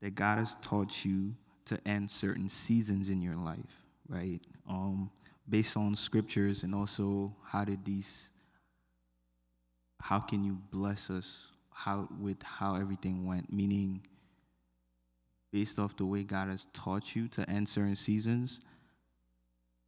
[0.00, 1.34] that God has taught you
[1.66, 4.40] to end certain seasons in your life, right?
[4.68, 5.10] Um,
[5.48, 8.30] based on scriptures, and also how did these,
[10.00, 13.52] how can you bless us how with how everything went?
[13.52, 14.02] Meaning,
[15.50, 18.60] based off the way God has taught you to end certain seasons,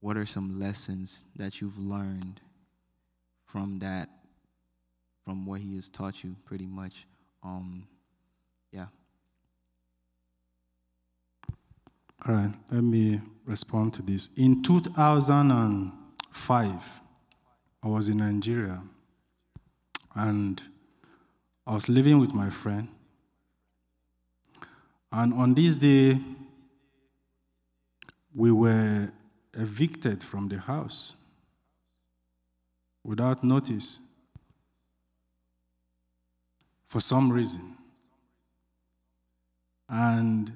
[0.01, 2.41] what are some lessons that you've learned
[3.45, 4.09] from that,
[5.25, 7.07] from what He has taught you, pretty much?
[7.43, 7.89] Um,
[8.73, 8.87] yeah.
[12.27, 14.29] All right, let me respond to this.
[14.37, 17.01] In 2005,
[17.83, 18.83] I was in Nigeria
[20.15, 20.63] and
[21.67, 22.89] I was living with my friend.
[25.13, 26.21] And on this day,
[28.35, 29.11] we were
[29.55, 31.15] evicted from the house
[33.03, 33.99] without notice
[36.87, 37.77] for some reason.
[39.89, 40.53] And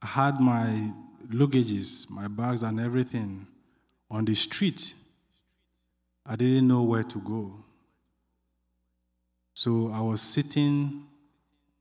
[0.00, 0.92] I had my
[1.30, 3.46] luggages, my bags, and everything
[4.10, 4.94] on the street.
[6.24, 7.64] I didn't know where to go.
[9.54, 11.04] So I was sitting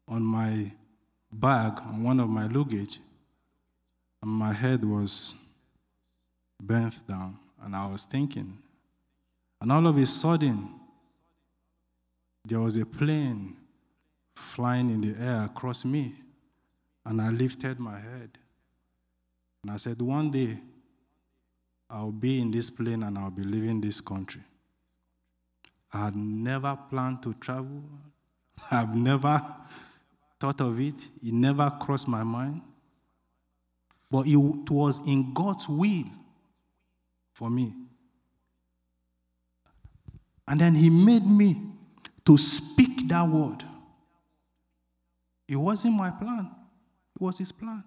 [0.07, 0.71] on my
[1.39, 2.99] bag on one of my luggage,
[4.21, 5.35] and my head was
[6.61, 8.57] bent down, and I was thinking.
[9.61, 10.69] And all of a sudden,
[12.45, 13.55] there was a plane
[14.35, 16.15] flying in the air across me,
[17.05, 18.37] and I lifted my head.
[19.63, 20.59] And I said, One day,
[21.89, 24.41] I'll be in this plane and I'll be leaving this country.
[25.93, 27.83] I had never planned to travel.
[28.71, 29.41] I've never
[30.39, 32.61] thought of it, it never crossed my mind.
[34.09, 36.05] But it was in God's will
[37.33, 37.73] for me.
[40.47, 41.57] And then He made me
[42.25, 43.63] to speak that word.
[45.47, 46.51] It wasn't my plan.
[47.15, 47.83] It was his plan.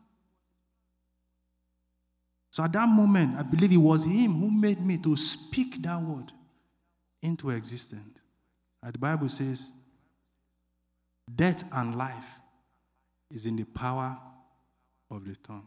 [2.50, 6.00] So at that moment, I believe it was him who made me to speak that
[6.00, 6.32] word
[7.22, 8.18] into existence.
[8.82, 9.72] And the Bible says,
[11.32, 12.39] death and life
[13.30, 14.16] is in the power
[15.10, 15.66] of the tongue.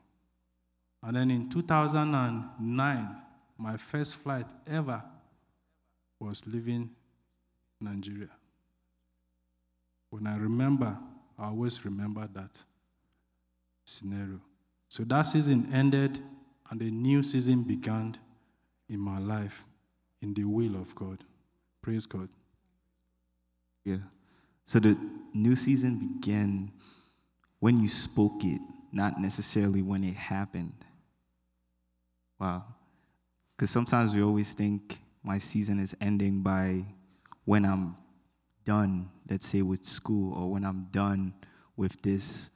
[1.02, 3.16] And then in 2009,
[3.58, 5.04] my first flight ever
[6.20, 6.90] was leaving
[7.80, 8.30] Nigeria.
[10.10, 10.98] When I remember,
[11.38, 12.64] I always remember that
[13.86, 14.40] scenario.
[14.88, 16.20] So that season ended
[16.70, 18.18] and a new season began
[18.88, 19.66] in my life
[20.22, 21.24] in the will of God.
[21.82, 22.30] Praise God.
[23.84, 23.98] Yeah.
[24.66, 24.98] So the
[25.34, 26.72] new season began
[27.64, 28.60] when you spoke it,
[28.92, 30.76] not necessarily when it happened.
[32.38, 32.66] Wow.
[33.56, 36.84] Because sometimes we always think my season is ending by
[37.46, 37.96] when I'm
[38.66, 41.34] done, let's say with school, or when I'm done
[41.78, 42.52] with this,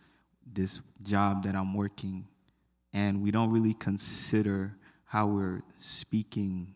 [0.45, 2.27] this job that I'm working.
[2.91, 6.73] And we don't really consider how we're speaking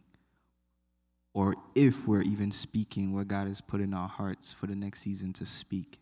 [1.33, 5.01] or if we're even speaking what God has put in our hearts for the next
[5.01, 5.99] season to speak.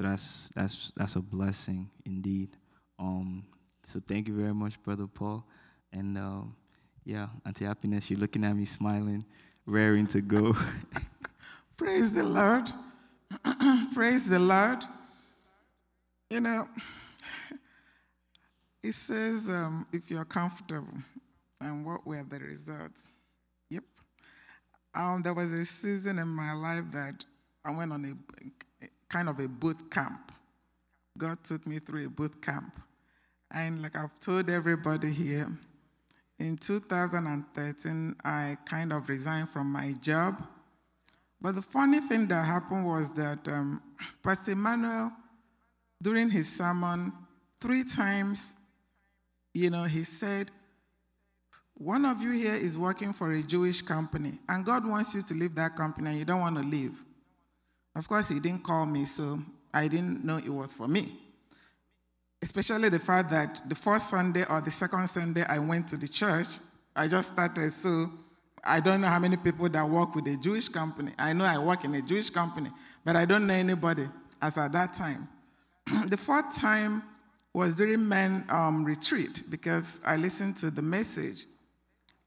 [0.00, 2.56] So that's that's that's a blessing indeed.
[2.98, 3.44] Um,
[3.84, 5.44] so thank you very much, brother Paul,
[5.92, 6.56] and um,
[7.04, 9.26] yeah, Auntie Happiness, you're looking at me smiling,
[9.66, 10.56] raring to go.
[11.76, 12.70] Praise the Lord.
[13.94, 14.78] Praise the Lord.
[16.30, 16.66] You know,
[18.82, 20.96] it says um, if you're comfortable,
[21.60, 23.02] and what were the results?
[23.68, 23.84] Yep.
[24.94, 27.22] Um, there was a season in my life that
[27.66, 28.69] I went on a
[29.10, 30.32] kind of a boot camp.
[31.18, 32.72] God took me through a boot camp.
[33.50, 35.48] And like I've told everybody here,
[36.38, 40.42] in 2013, I kind of resigned from my job.
[41.38, 43.82] But the funny thing that happened was that um,
[44.22, 45.12] Pastor Emmanuel,
[46.00, 47.12] during his sermon,
[47.60, 48.54] three times,
[49.52, 50.50] you know, he said,
[51.74, 55.34] One of you here is working for a Jewish company, and God wants you to
[55.34, 57.02] leave that company, and you don't want to leave.
[57.94, 59.40] Of course, he didn't call me, so
[59.72, 61.20] I didn't know it was for me
[62.42, 66.08] especially the fact that the first Sunday or the second Sunday I went to the
[66.08, 66.46] church,
[66.96, 67.70] I just started.
[67.72, 68.10] So
[68.64, 71.12] I don't know how many people that work with a Jewish company.
[71.18, 72.70] I know I work in a Jewish company,
[73.04, 74.08] but I don't know anybody
[74.40, 75.28] as at that time.
[76.06, 77.02] the fourth time
[77.52, 81.46] was during men um, retreat because I listened to the message.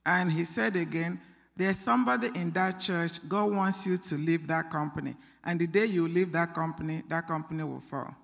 [0.06, 1.20] And he said again,
[1.56, 5.16] there's somebody in that church, God wants you to leave that company.
[5.44, 8.16] And the day you leave that company, that company will fall.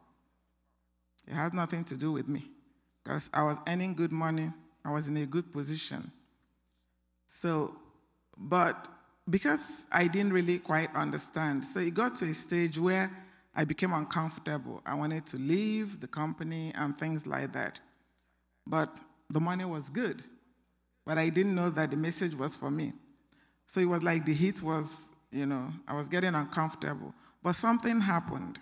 [1.27, 2.49] It has nothing to do with me
[3.03, 4.51] because I was earning good money,
[4.84, 6.12] I was in a good position.
[7.25, 7.75] So,
[8.38, 8.88] but
[9.29, 13.10] because I didn't really quite understand, so it got to a stage where
[13.55, 14.82] I became uncomfortable.
[14.86, 17.79] I wanted to leave the company and things like that.
[18.65, 18.95] But
[19.29, 20.23] the money was good.
[21.05, 22.93] But I didn't know that the message was for me.
[23.65, 27.13] So it was like the heat was, you know, I was getting uncomfortable.
[27.42, 28.60] But something happened.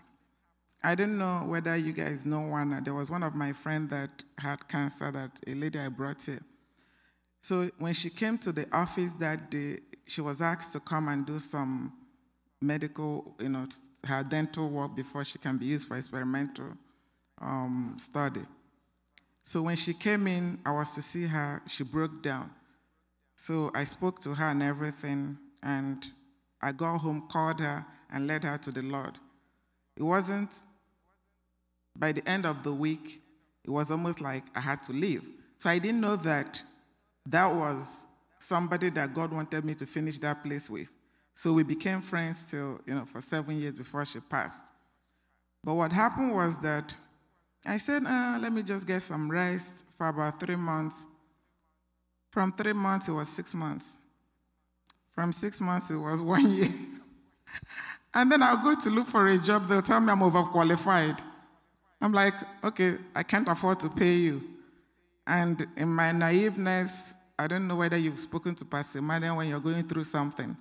[0.84, 2.84] I don't know whether you guys know one.
[2.84, 6.42] There was one of my friends that had cancer, that a lady I brought here.
[7.42, 11.26] So when she came to the office that day, she was asked to come and
[11.26, 11.94] do some
[12.62, 13.68] medical, you know,
[14.06, 16.78] her dental work before she can be used for experimental
[17.42, 18.42] um, study.
[19.44, 22.52] So when she came in, I was to see her, she broke down.
[23.36, 26.06] So I spoke to her and everything, and
[26.68, 29.18] I got home, called her, and led her to the Lord.
[29.96, 30.52] It wasn't,
[31.96, 33.22] by the end of the week,
[33.64, 35.28] it was almost like I had to leave.
[35.58, 36.62] So I didn't know that
[37.26, 38.06] that was
[38.38, 40.92] somebody that God wanted me to finish that place with.
[41.34, 44.74] So we became friends till, you know, for seven years before she passed.
[45.64, 46.96] But what happened was that
[47.66, 51.06] I said, uh, let me just get some rest for about three months.
[52.32, 54.00] From three months, it was six months.
[55.18, 56.70] From six months, it was one year.
[58.14, 61.20] And then I'll go to look for a job, they'll tell me I'm overqualified.
[62.00, 64.44] I'm like, okay, I can't afford to pay you.
[65.26, 69.60] And in my naiveness, I don't know whether you've spoken to Pastor Emmanuel when you're
[69.60, 70.56] going through something.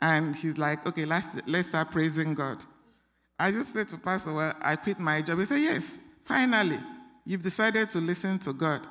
[0.00, 2.64] And he's like, okay, let's, let's start praising God.
[3.38, 5.38] I just said to Pastor, well, I quit my job.
[5.38, 6.80] He said, yes, finally,
[7.26, 8.86] you've decided to listen to God.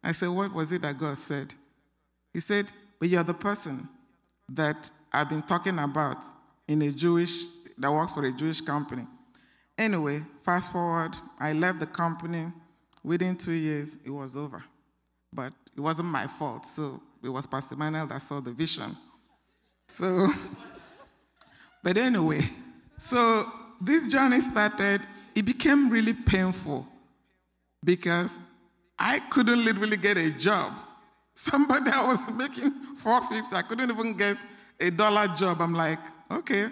[0.00, 1.52] I said, what was it that God said?
[2.32, 3.88] He said, but you're the person
[4.48, 6.18] that I've been talking about
[6.68, 7.44] in a Jewish,
[7.78, 9.06] that works for a Jewish company.
[9.76, 12.46] Anyway, fast forward, I left the company.
[13.02, 14.64] Within two years, it was over.
[15.32, 18.96] But it wasn't my fault, so it was Pastor Manuel that saw the vision.
[19.88, 20.28] So,
[21.82, 22.42] but anyway,
[22.96, 23.44] so
[23.80, 25.02] this journey started,
[25.34, 26.86] it became really painful.
[27.84, 28.40] because
[28.98, 30.72] I couldn't literally get a job.
[31.34, 34.36] Somebody I was making 450, I couldn't even get
[34.80, 35.60] a dollar job.
[35.60, 35.98] I'm like,
[36.30, 36.68] okay.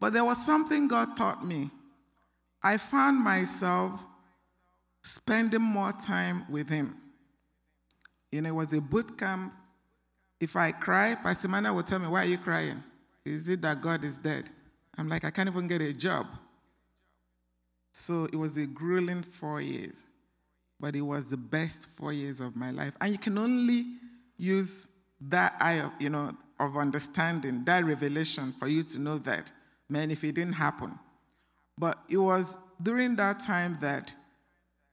[0.00, 1.70] But there was something God taught me.
[2.62, 4.04] I found myself
[5.02, 6.96] spending more time with Him.
[8.32, 9.52] You know, it was a boot camp.
[10.40, 12.82] If I cry, Pastor Mana will tell me, Why are you crying?
[13.24, 14.50] Is it that God is dead?
[14.98, 16.26] I'm like, I can't even get a job.
[17.92, 20.04] So it was a grueling four years,
[20.80, 22.94] but it was the best four years of my life.
[23.00, 23.86] And you can only
[24.36, 24.88] use
[25.20, 29.52] that eye of, you know, of understanding, that revelation for you to know that,
[29.88, 30.98] man, if it didn't happen.
[31.76, 34.14] But it was during that time that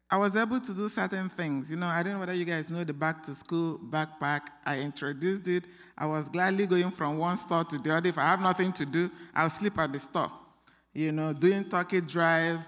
[0.10, 1.72] I was able to do certain things.
[1.72, 4.42] You know, I don't know whether you guys know the back to school backpack.
[4.66, 5.68] I introduced it.
[5.98, 8.10] I was gladly going from one store to the other.
[8.10, 10.32] If I have nothing to do, I'll sleep at the store.
[10.94, 12.68] You know, doing Turkey Drive.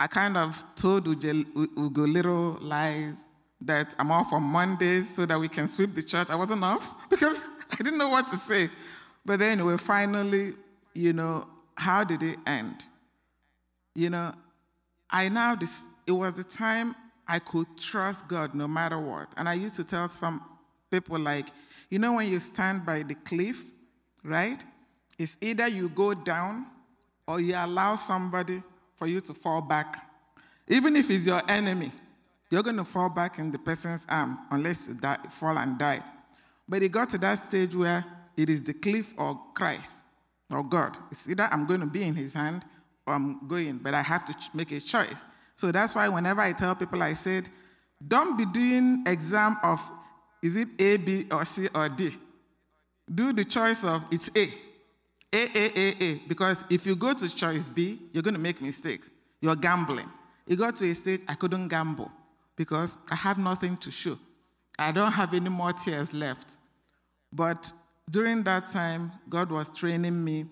[0.00, 3.16] I kind of told Ugo little lies
[3.60, 6.30] that I'm off on Mondays so that we can sweep the church.
[6.30, 8.70] I wasn't off because I didn't know what to say.
[9.24, 10.54] But then anyway, finally,
[10.94, 12.76] you know, how did it end?
[13.94, 14.32] You know,
[15.10, 16.94] I now dis- it was the time
[17.26, 19.28] I could trust God no matter what.
[19.36, 20.42] And I used to tell some
[20.90, 21.46] people, like,
[21.90, 23.64] you know, when you stand by the cliff,
[24.22, 24.64] right?
[25.18, 26.66] It's either you go down
[27.26, 28.62] or you allow somebody
[28.98, 30.10] for you to fall back.
[30.66, 31.92] Even if it's your enemy,
[32.50, 36.02] you're going to fall back in the person's arm unless you die, fall and die.
[36.68, 38.04] But it got to that stage where
[38.36, 40.02] it is the cliff or Christ
[40.50, 40.96] or God.
[41.12, 42.64] It's either I'm going to be in his hand
[43.06, 45.24] or I'm going, but I have to make a choice.
[45.54, 47.48] So that's why whenever I tell people, I said,
[48.06, 49.80] don't be doing exam of
[50.42, 52.12] is it A, B, or C, or D.
[53.12, 54.48] Do the choice of it's A.
[55.32, 56.14] A, A, A, A.
[56.28, 59.10] Because if you go to choice B, you're going to make mistakes.
[59.40, 60.08] You're gambling.
[60.46, 62.10] You got to a stage, I couldn't gamble
[62.56, 64.18] because I have nothing to show.
[64.78, 66.56] I don't have any more tears left.
[67.32, 67.70] But
[68.10, 70.46] during that time, God was training me,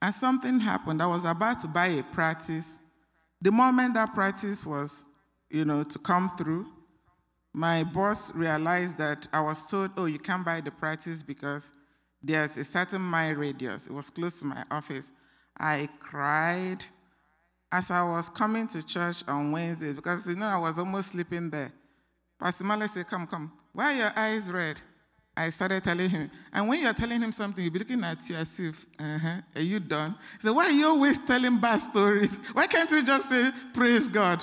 [0.00, 1.02] and something happened.
[1.02, 2.78] I was about to buy a practice
[3.44, 5.06] the moment that practice was,
[5.50, 6.66] you know, to come through,
[7.52, 11.70] my boss realized that I was told, oh, you can't buy the practice because
[12.24, 13.86] there's a certain mile radius.
[13.86, 15.12] It was close to my office.
[15.58, 16.84] I cried
[17.70, 21.50] as I was coming to church on Wednesday because, you know, I was almost sleeping
[21.50, 21.70] there.
[22.40, 23.52] Pastor Male said, come, come.
[23.72, 24.80] Why are your eyes red?
[25.36, 26.30] I started telling him.
[26.52, 29.60] And when you're telling him something, he'll be looking at you as if, uh-huh, are
[29.60, 30.14] you done?
[30.40, 32.34] So why are you always telling bad stories?
[32.52, 34.42] Why can't you just say, praise God?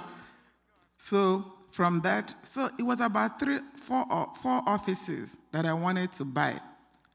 [0.97, 4.05] So from that, so it was about three, four,
[4.35, 6.59] four offices that I wanted to buy.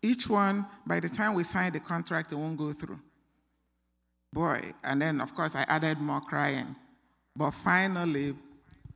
[0.03, 3.01] Each one, by the time we signed the contract, it won't go through.
[4.33, 6.77] Boy, and then of course I added more crying.
[7.35, 8.35] But finally,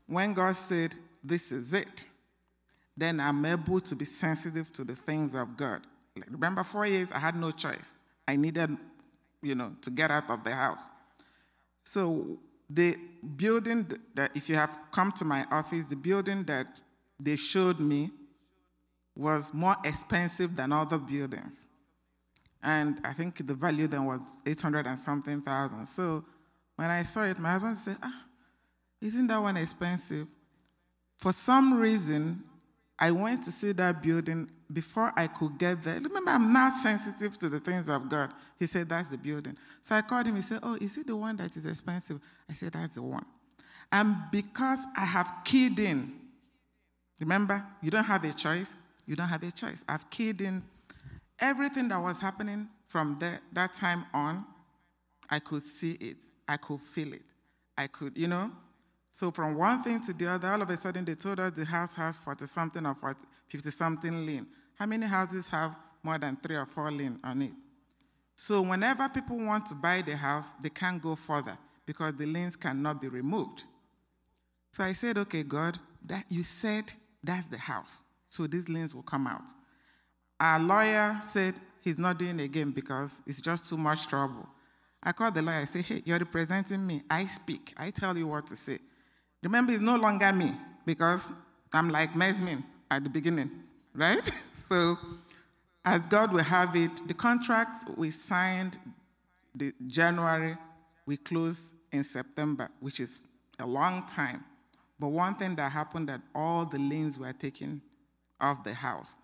[0.06, 2.06] when God said, this is it,
[2.96, 5.82] then I'm able to be sensitive to the things of God.
[6.28, 7.94] Remember, four years, I had no choice.
[8.26, 8.76] I needed,
[9.42, 10.86] you know, to get out of the house.
[11.84, 12.38] So
[12.68, 12.96] the
[13.36, 16.66] building that, if you have come to my office, the building that
[17.18, 18.10] they showed me
[19.20, 21.66] was more expensive than other buildings.
[22.62, 25.86] And I think the value then was 800 and something thousand.
[25.86, 26.24] So
[26.76, 28.24] when I saw it, my husband said, ah,
[29.00, 30.26] isn't that one expensive?
[31.18, 32.42] For some reason,
[32.98, 36.00] I went to see that building before I could get there.
[36.00, 38.32] Remember, I'm not sensitive to the things of God.
[38.58, 39.56] He said, That's the building.
[39.82, 40.36] So I called him.
[40.36, 42.20] He said, Oh, is it the one that is expensive?
[42.48, 43.24] I said, That's the one.
[43.90, 46.12] And because I have keyed in,
[47.18, 48.76] remember, you don't have a choice.
[49.10, 49.84] You don't have a choice.
[49.88, 50.62] I've keyed in
[51.40, 54.44] everything that was happening from there, that time on.
[55.28, 56.18] I could see it.
[56.46, 57.22] I could feel it.
[57.76, 58.52] I could, you know,
[59.10, 61.64] so from one thing to the other, all of a sudden they told us the
[61.64, 62.96] house has 40 something or
[63.48, 64.46] 50 something lien.
[64.78, 67.52] How many houses have more than three or four lien on it?
[68.36, 72.54] So whenever people want to buy the house, they can't go further because the liens
[72.54, 73.64] cannot be removed.
[74.70, 76.92] So I said, okay, God, that you said
[77.24, 78.04] that's the house.
[78.30, 79.52] So these liens will come out.
[80.38, 84.48] Our lawyer said he's not doing it again because it's just too much trouble.
[85.02, 85.56] I called the lawyer.
[85.56, 87.02] I said, hey, you're representing me.
[87.10, 87.74] I speak.
[87.76, 88.78] I tell you what to say.
[89.42, 90.52] Remember, it's no longer me
[90.86, 91.28] because
[91.74, 93.50] I'm like Mesmin at the beginning,
[93.94, 94.24] right?
[94.68, 94.96] so,
[95.84, 98.78] as God will have it, the contract we signed
[99.54, 100.56] the January,
[101.04, 103.24] we closed in September, which is
[103.58, 104.44] a long time.
[105.00, 107.82] But one thing that happened that all the liens were taken
[108.40, 109.16] off the house.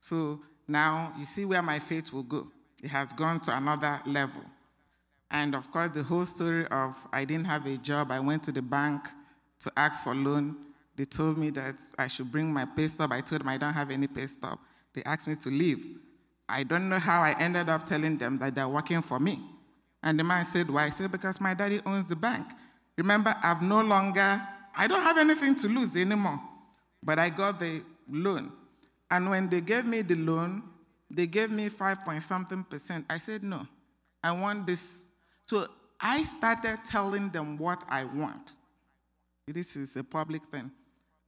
[0.00, 2.48] So now you see where my faith will go.
[2.82, 4.42] It has gone to another level.
[5.30, 8.52] And of course, the whole story of I didn't have a job, I went to
[8.52, 9.08] the bank,
[9.60, 10.56] to ask for loan.
[10.96, 13.12] They told me that I should bring my pay stub.
[13.12, 14.58] I told them I don't have any pay stub.
[14.94, 15.98] They asked me to leave.
[16.48, 19.40] I don't know how I ended up telling them that they're working for me.
[20.02, 20.84] And the man said, Why?
[20.84, 22.46] I said, Because my daddy owns the bank.
[22.96, 24.40] Remember, I've no longer,
[24.76, 26.40] I don't have anything to lose anymore.
[27.02, 28.52] But I got the loan.
[29.10, 30.62] And when they gave me the loan,
[31.10, 33.06] they gave me five point something percent.
[33.08, 33.66] I said, No,
[34.22, 35.02] I want this.
[35.46, 35.66] So
[36.00, 38.52] I started telling them what I want.
[39.46, 40.70] This is a public thing.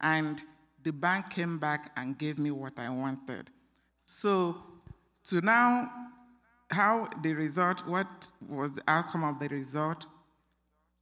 [0.00, 0.42] And
[0.82, 3.50] the bank came back and gave me what I wanted.
[4.04, 4.56] So,
[5.28, 5.90] to now,
[6.70, 10.06] how the result, what was the outcome of the result?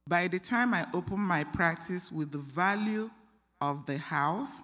[0.07, 3.09] By the time I opened my practice with the value
[3.61, 4.63] of the house,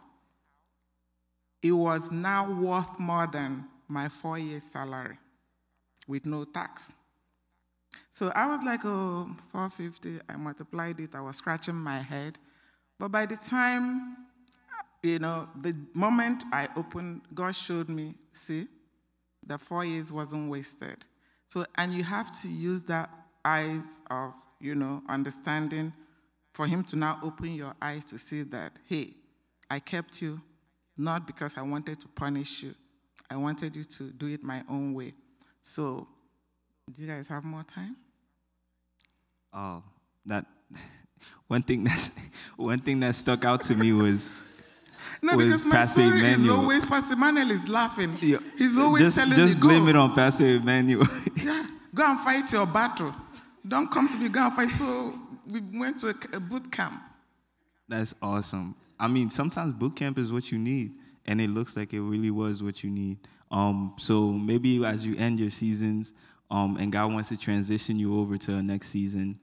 [1.65, 5.17] it was now worth more than my four years' salary
[6.07, 6.93] with no tax.
[8.11, 10.19] So I was like, oh, 450.
[10.29, 11.15] I multiplied it.
[11.15, 12.37] I was scratching my head.
[12.99, 14.15] But by the time,
[15.01, 18.67] you know, the moment I opened, God showed me, see,
[19.43, 21.03] the four years wasn't wasted.
[21.47, 23.09] So, and you have to use that
[23.43, 25.93] eyes of, you know, understanding
[26.53, 29.15] for Him to now open your eyes to see that, hey,
[29.67, 30.41] I kept you
[30.97, 32.75] not because I wanted to punish you,
[33.29, 35.13] I wanted you to do it my own way.
[35.63, 36.07] So,
[36.91, 37.95] do you guys have more time?
[39.53, 39.83] Oh,
[40.25, 40.45] that
[41.47, 42.11] one thing that's
[42.55, 44.43] one thing that stuck out to me was
[45.21, 48.13] no, was because my Pastor story is always Pastor Manuel is laughing.
[48.21, 51.07] Yeah, He's always just telling just me, blame go, it on Pastor Emmanuel.
[51.43, 53.13] yeah, go and fight your battle.
[53.67, 54.69] Don't come to me, go and fight.
[54.69, 55.13] So
[55.51, 57.01] we went to a, a boot camp.
[57.87, 58.75] That's awesome.
[58.99, 60.93] I mean, sometimes boot camp is what you need,
[61.25, 63.17] and it looks like it really was what you need.
[63.51, 66.13] Um, so maybe as you end your seasons,
[66.51, 69.37] um, and God wants to transition you over to a next season,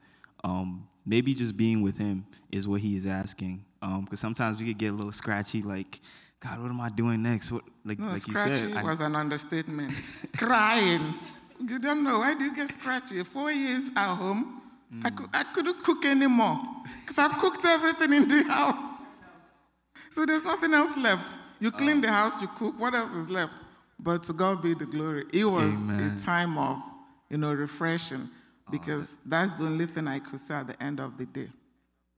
[0.45, 3.65] um, maybe just being with Him is what He is asking.
[3.81, 6.01] Because sometimes we could get a little scratchy, like,
[6.41, 7.51] God, what am I doing next?
[7.53, 9.93] What, like, No, like you scratchy said, I- was an understatement.
[10.37, 11.15] Crying.
[11.61, 12.19] You don't know.
[12.21, 13.23] Why do you get scratchy?
[13.25, 14.61] Four years at home,
[15.05, 16.61] I, cou- I couldn't cook anymore
[17.01, 18.92] because I've cooked everything in the house.
[20.13, 21.39] So there's nothing else left.
[21.59, 22.79] You clean the house, you cook.
[22.79, 23.55] What else is left?
[23.99, 25.25] But to God be the glory.
[25.33, 26.19] It was Amen.
[26.19, 26.83] a time of,
[27.31, 28.29] you know, refreshing
[28.71, 31.49] because that's the only thing I could say at the end of the day.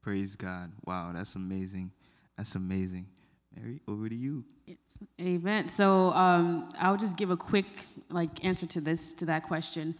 [0.02, 0.72] praise God.
[0.84, 1.92] Wow, that's amazing.
[2.36, 3.06] That's amazing.
[3.54, 4.44] Mary, over to you.
[4.66, 4.98] Yes.
[5.20, 5.68] Amen.
[5.68, 7.66] So um, I'll just give a quick
[8.10, 9.94] like answer to this to that question,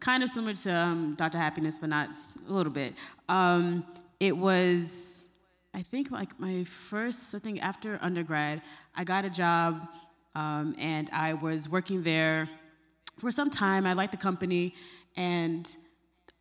[0.00, 1.36] kind of similar to um, Dr.
[1.36, 2.08] Happiness, but not
[2.48, 2.94] a little bit.
[3.28, 3.84] Um,
[4.18, 5.28] it was,
[5.74, 7.34] I think, like my first.
[7.34, 8.62] I think after undergrad,
[8.94, 9.88] I got a job,
[10.36, 12.48] um, and I was working there
[13.18, 13.84] for some time.
[13.84, 14.74] I liked the company,
[15.16, 15.68] and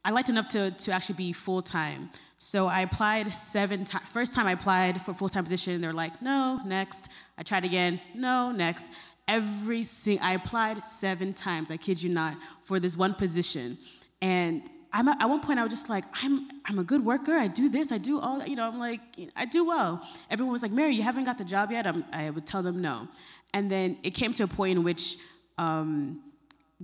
[0.05, 2.11] I liked enough to, to actually be full time.
[2.38, 4.07] So I applied seven times.
[4.07, 7.09] First time I applied for full time position, they were like, no, next.
[7.36, 8.91] I tried again, no, next.
[9.27, 11.71] Every sing- I applied seven times.
[11.71, 13.79] I kid you not, for this one position,
[14.21, 17.34] and I'm at one point I was just like, I'm I'm a good worker.
[17.34, 17.91] I do this.
[17.91, 18.48] I do all that.
[18.50, 19.02] You know, I'm like,
[19.36, 20.08] I do well.
[20.30, 21.86] Everyone was like, Mary, you haven't got the job yet.
[21.88, 23.08] I'm, I would tell them no,
[23.54, 25.18] and then it came to a point in which.
[25.58, 26.22] Um,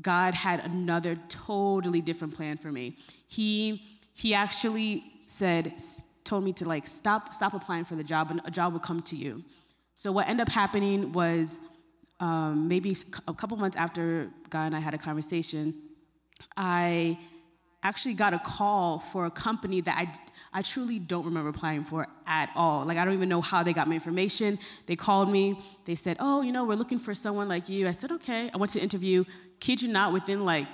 [0.01, 2.97] God had another totally different plan for me.
[3.27, 3.83] He
[4.13, 5.73] he actually said
[6.23, 9.01] told me to like stop stop applying for the job and a job will come
[9.01, 9.43] to you.
[9.95, 11.59] So what ended up happening was
[12.19, 12.95] um, maybe
[13.27, 15.73] a couple months after God and I had a conversation,
[16.55, 17.17] I
[17.81, 22.07] actually got a call for a company that I, I truly don't remember applying for
[22.27, 22.85] at all.
[22.85, 24.59] Like, I don't even know how they got my information.
[24.85, 25.57] They called me.
[25.85, 27.87] They said, Oh, you know, we're looking for someone like you.
[27.87, 28.49] I said, Okay.
[28.53, 29.23] I went to interview.
[29.59, 30.67] Kid you not, within like,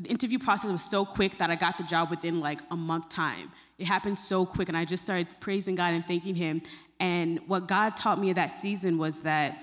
[0.00, 3.08] the interview process was so quick that I got the job within like a month
[3.08, 3.50] time.
[3.78, 6.62] It happened so quick, and I just started praising God and thanking Him.
[7.00, 9.58] And what God taught me that season was that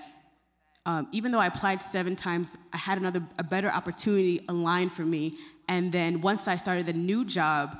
[0.86, 5.02] um, even though I applied seven times, I had another a better opportunity aligned for
[5.02, 5.36] me.
[5.68, 7.78] And then once I started the new job,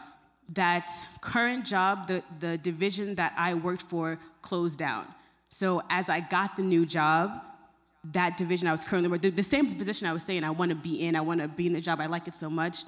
[0.55, 5.07] that current job, the, the division that I worked for, closed down.
[5.49, 7.43] So as I got the new job,
[8.13, 10.71] that division I was currently working, the, the same position I was saying I want
[10.71, 12.85] to be in, I want to be in the job, I like it so much,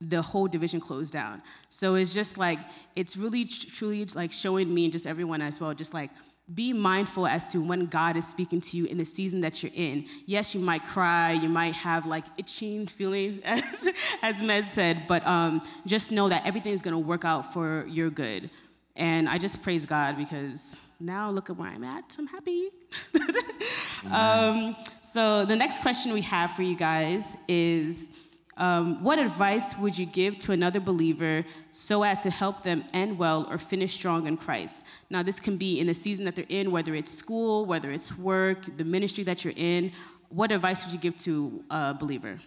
[0.00, 1.42] the whole division closed down.
[1.68, 2.58] So it's just like,
[2.96, 6.10] it's really tr- truly like showing me and just everyone as well, just like
[6.54, 9.72] be mindful as to when God is speaking to you in the season that you're
[9.74, 10.06] in.
[10.26, 13.88] Yes, you might cry, you might have like itching feeling, as,
[14.22, 17.86] as Mez said, but um, just know that everything is going to work out for
[17.88, 18.50] your good.
[18.94, 22.14] And I just praise God because now look at where I'm at.
[22.18, 22.68] I'm happy.
[24.10, 28.10] um, so the next question we have for you guys is
[28.56, 33.18] Um, what advice would you give to another believer so as to help them end
[33.18, 34.84] well or finish strong in Christ?
[35.08, 38.16] Now, this can be in the season that they're in, whether it's school, whether it's
[38.18, 39.92] work, the ministry that you're in.
[40.28, 42.40] What advice would you give to a believer?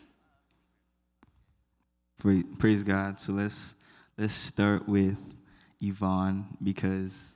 [2.59, 3.19] Praise God.
[3.19, 3.75] So let's
[4.17, 5.17] let's start with
[5.81, 7.33] Yvonne because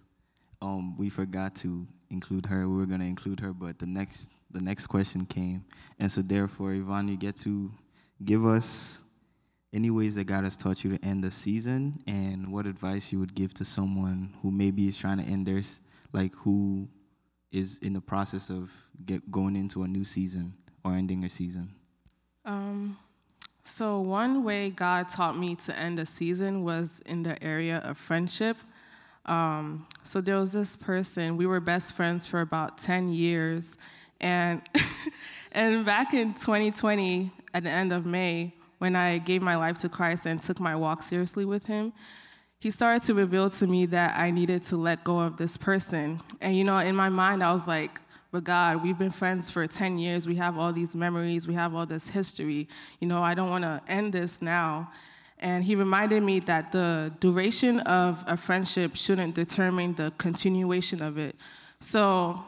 [0.61, 2.67] um, we forgot to include her.
[2.67, 5.63] We were going to include her, but the next the next question came,
[5.99, 7.71] and so therefore, Yvonne, you get to
[8.23, 9.03] give us
[9.71, 13.19] any ways that God has taught you to end the season, and what advice you
[13.19, 15.79] would give to someone who maybe is trying to end theirs,
[16.11, 16.87] like who
[17.51, 18.71] is in the process of
[19.05, 20.53] get, going into a new season
[20.83, 21.73] or ending a season.
[22.45, 22.97] Um,
[23.63, 27.97] so one way God taught me to end a season was in the area of
[27.97, 28.57] friendship.
[29.25, 33.77] Um, so there was this person, we were best friends for about 10 years.
[34.19, 34.61] And,
[35.51, 39.89] and back in 2020, at the end of May, when I gave my life to
[39.89, 41.93] Christ and took my walk seriously with Him,
[42.59, 46.21] He started to reveal to me that I needed to let go of this person.
[46.41, 49.65] And you know, in my mind, I was like, but God, we've been friends for
[49.65, 50.27] 10 years.
[50.27, 51.47] We have all these memories.
[51.47, 52.67] We have all this history.
[52.99, 54.91] You know, I don't want to end this now.
[55.39, 61.17] And he reminded me that the duration of a friendship shouldn't determine the continuation of
[61.17, 61.35] it.
[61.79, 62.43] So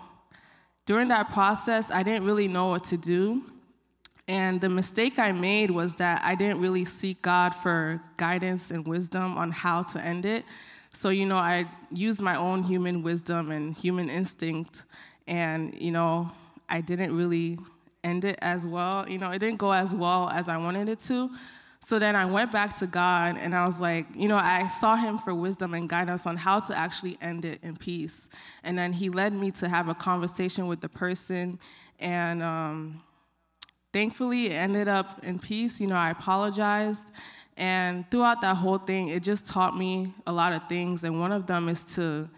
[0.85, 3.43] during that process, I didn't really know what to do.
[4.27, 8.87] And the mistake I made was that I didn't really seek God for guidance and
[8.87, 10.45] wisdom on how to end it.
[10.93, 14.85] So, you know, I used my own human wisdom and human instinct,
[15.27, 16.31] and, you know,
[16.69, 17.57] I didn't really
[18.03, 19.07] end it as well.
[19.07, 21.29] You know, it didn't go as well as I wanted it to.
[21.85, 24.95] So then I went back to God and I was like, you know, I saw
[24.95, 28.29] him for wisdom and guidance on how to actually end it in peace.
[28.63, 31.59] And then he led me to have a conversation with the person.
[31.99, 33.01] And um,
[33.93, 35.81] thankfully, it ended up in peace.
[35.81, 37.05] You know, I apologized.
[37.57, 41.03] And throughout that whole thing, it just taught me a lot of things.
[41.03, 42.29] And one of them is to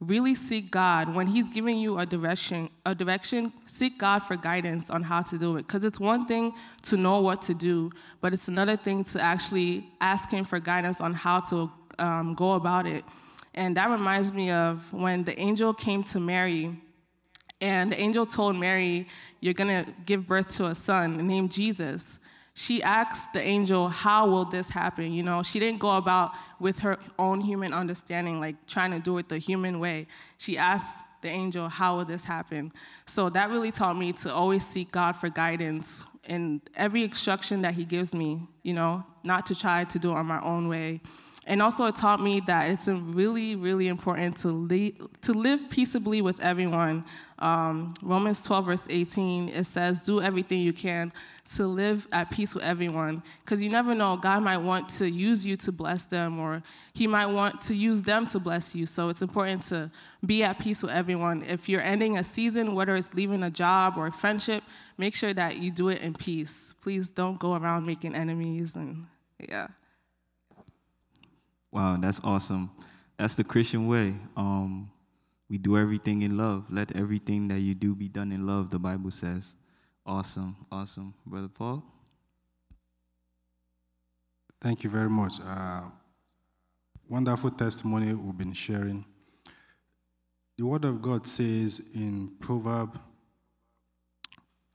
[0.00, 1.14] really seek God.
[1.14, 5.38] When He's giving you a direction, a direction, seek God for guidance on how to
[5.38, 5.66] do it.
[5.66, 7.90] Because it's one thing to know what to do,
[8.20, 12.54] but it's another thing to actually ask Him for guidance on how to um, go
[12.54, 13.04] about it.
[13.54, 16.80] And that reminds me of when the angel came to Mary,
[17.62, 19.08] and the angel told Mary,
[19.40, 22.18] You're gonna give birth to a son named Jesus
[22.54, 25.12] she asked the angel, How will this happen?
[25.12, 29.16] You know, she didn't go about with her own human understanding, like trying to do
[29.18, 30.06] it the human way.
[30.36, 32.72] She asked the angel, How will this happen?
[33.06, 37.74] So that really taught me to always seek God for guidance in every instruction that
[37.74, 41.00] He gives me, you know, not to try to do it on my own way.
[41.44, 46.22] And also, it taught me that it's really, really important to, lead, to live peaceably
[46.22, 47.04] with everyone.
[47.40, 51.12] Um, Romans 12, verse 18, it says, Do everything you can
[51.56, 53.24] to live at peace with everyone.
[53.40, 56.62] Because you never know, God might want to use you to bless them, or
[56.94, 58.86] He might want to use them to bless you.
[58.86, 59.90] So it's important to
[60.24, 61.42] be at peace with everyone.
[61.42, 64.62] If you're ending a season, whether it's leaving a job or a friendship,
[64.96, 66.72] make sure that you do it in peace.
[66.80, 69.06] Please don't go around making enemies and,
[69.40, 69.66] yeah.
[71.72, 72.70] Wow, that's awesome.
[73.16, 74.14] That's the Christian way.
[74.36, 74.90] Um,
[75.48, 76.66] we do everything in love.
[76.70, 79.54] Let everything that you do be done in love, the Bible says.
[80.04, 81.14] Awesome, awesome.
[81.24, 81.82] Brother Paul?
[84.60, 85.34] Thank you very much.
[85.44, 85.82] Uh,
[87.08, 89.04] wonderful testimony we've been sharing.
[90.58, 93.00] The Word of God says in Proverb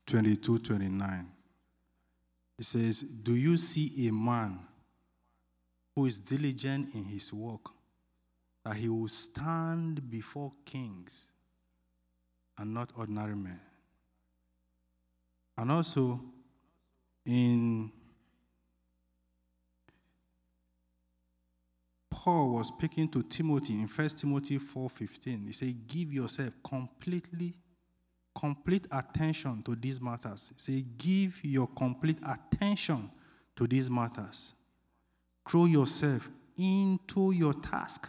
[0.06, 1.26] 22 29,
[2.58, 4.67] it says, Do you see a man
[5.98, 7.72] who is diligent in his work,
[8.64, 11.32] that he will stand before kings
[12.56, 13.60] and not ordinary men.
[15.56, 16.20] And also,
[17.24, 17.90] in
[22.08, 25.46] Paul was speaking to Timothy in 1 Timothy 4:15.
[25.48, 27.58] He said, "Give yourself completely
[28.36, 33.10] complete attention to these matters." He said, "Give your complete attention
[33.56, 34.54] to these matters."
[35.48, 38.08] Throw yourself into your task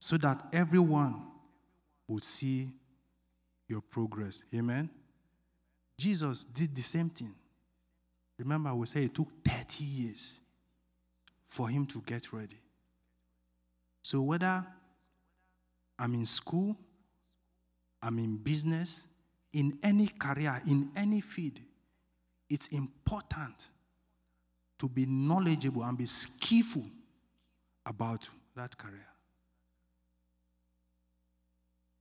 [0.00, 1.22] so that everyone
[2.08, 2.70] will see
[3.68, 4.44] your progress.
[4.54, 4.88] Amen.
[5.98, 7.34] Jesus did the same thing.
[8.38, 10.40] Remember, we say it took 30 years
[11.48, 12.56] for him to get ready.
[14.02, 14.66] So, whether
[15.98, 16.76] I'm in school,
[18.02, 19.06] I'm in business,
[19.52, 21.60] in any career, in any field,
[22.48, 23.68] it's important
[24.82, 26.84] to be knowledgeable and be skillful
[27.86, 29.06] about that career.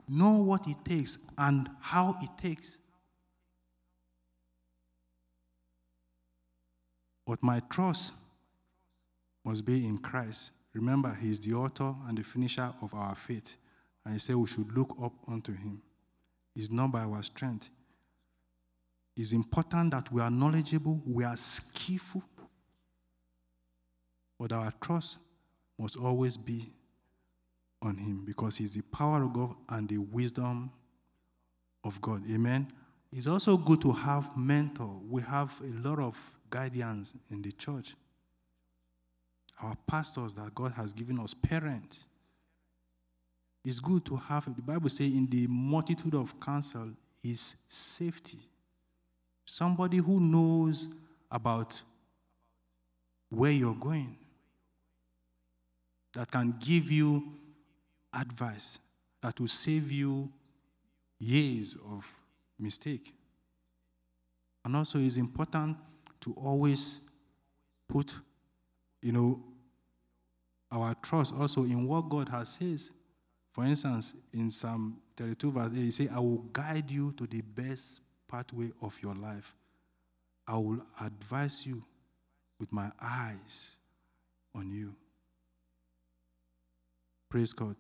[0.10, 2.80] Know what it takes and how it takes.
[7.24, 8.14] But my trust
[9.46, 10.50] must be in Christ.
[10.74, 13.58] Remember, He is the author and the finisher of our faith.
[14.04, 15.84] And He said we should look up unto Him.
[16.56, 17.70] It's not by our strength.
[19.16, 22.24] It's important that we are knowledgeable, we are skillful,
[24.42, 25.20] but our trust
[25.78, 26.72] must always be
[27.80, 30.72] on Him because He's the power of God and the wisdom
[31.84, 32.24] of God.
[32.28, 32.74] Amen.
[33.14, 35.00] It's also good to have mentor.
[35.08, 36.20] We have a lot of
[36.50, 37.94] guardians in the church.
[39.62, 42.06] Our pastors that God has given us, parents.
[43.64, 46.90] It's good to have, the Bible says, in the multitude of counsel
[47.24, 48.40] is safety.
[49.46, 50.88] Somebody who knows
[51.30, 51.80] about
[53.30, 54.18] where you're going,
[56.14, 57.34] that can give you
[58.14, 58.80] advice,
[59.22, 60.30] that will save you
[61.20, 62.20] years of
[62.60, 63.14] mistake.
[64.64, 65.78] And also, it's important
[66.22, 67.02] to always
[67.88, 68.14] put,
[69.02, 69.42] you know,
[70.72, 72.92] our trust also in what God has says.
[73.52, 77.42] For instance, in Psalm 32, verse 8, he says, I will guide you to the
[77.42, 79.54] best pathway of your life.
[80.48, 81.84] I will advise you
[82.60, 83.76] with my eyes
[84.56, 84.96] on you.
[87.32, 87.78] Praise God.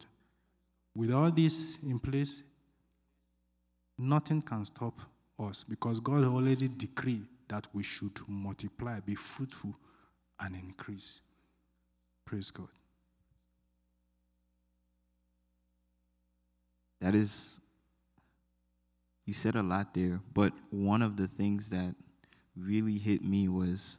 [0.96, 2.42] With all this in place,
[3.98, 5.02] nothing can stop
[5.38, 9.76] us because God already decreed that we should multiply, be fruitful,
[10.40, 11.22] and increase.
[12.24, 12.70] Praise God.
[17.02, 17.60] That is,
[19.26, 21.94] you said a lot there, but one of the things that
[22.56, 23.98] really hit me was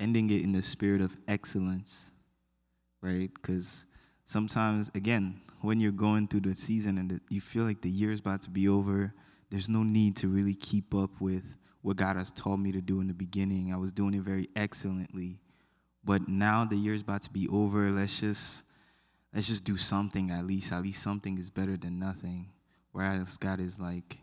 [0.00, 2.10] ending it in the spirit of excellence,
[3.00, 3.30] right?
[3.32, 3.86] Because
[4.24, 8.10] sometimes, again, when you're going through the season and the, you feel like the year
[8.10, 9.14] is about to be over,
[9.50, 13.00] there's no need to really keep up with what God has taught me to do
[13.00, 13.72] in the beginning.
[13.72, 15.38] I was doing it very excellently.
[16.04, 17.90] But now the year is about to be over.
[17.90, 18.64] Let's just
[19.34, 20.72] let's just do something at least.
[20.72, 22.50] At least something is better than nothing.
[22.92, 24.18] Whereas God is like,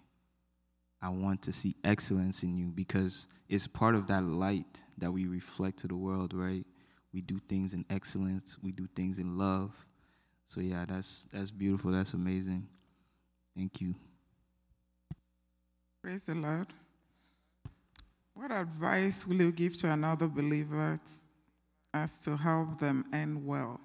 [1.01, 5.25] I want to see excellence in you because it's part of that light that we
[5.25, 6.65] reflect to the world, right?
[7.13, 9.73] We do things in excellence, we do things in love.
[10.51, 11.93] So yeah, that's that's beautiful.
[11.93, 12.67] That's amazing.
[13.55, 13.95] Thank you.
[16.01, 16.67] Praise the Lord.
[18.33, 20.99] What advice will you give to another believer
[21.93, 23.79] as to help them end well?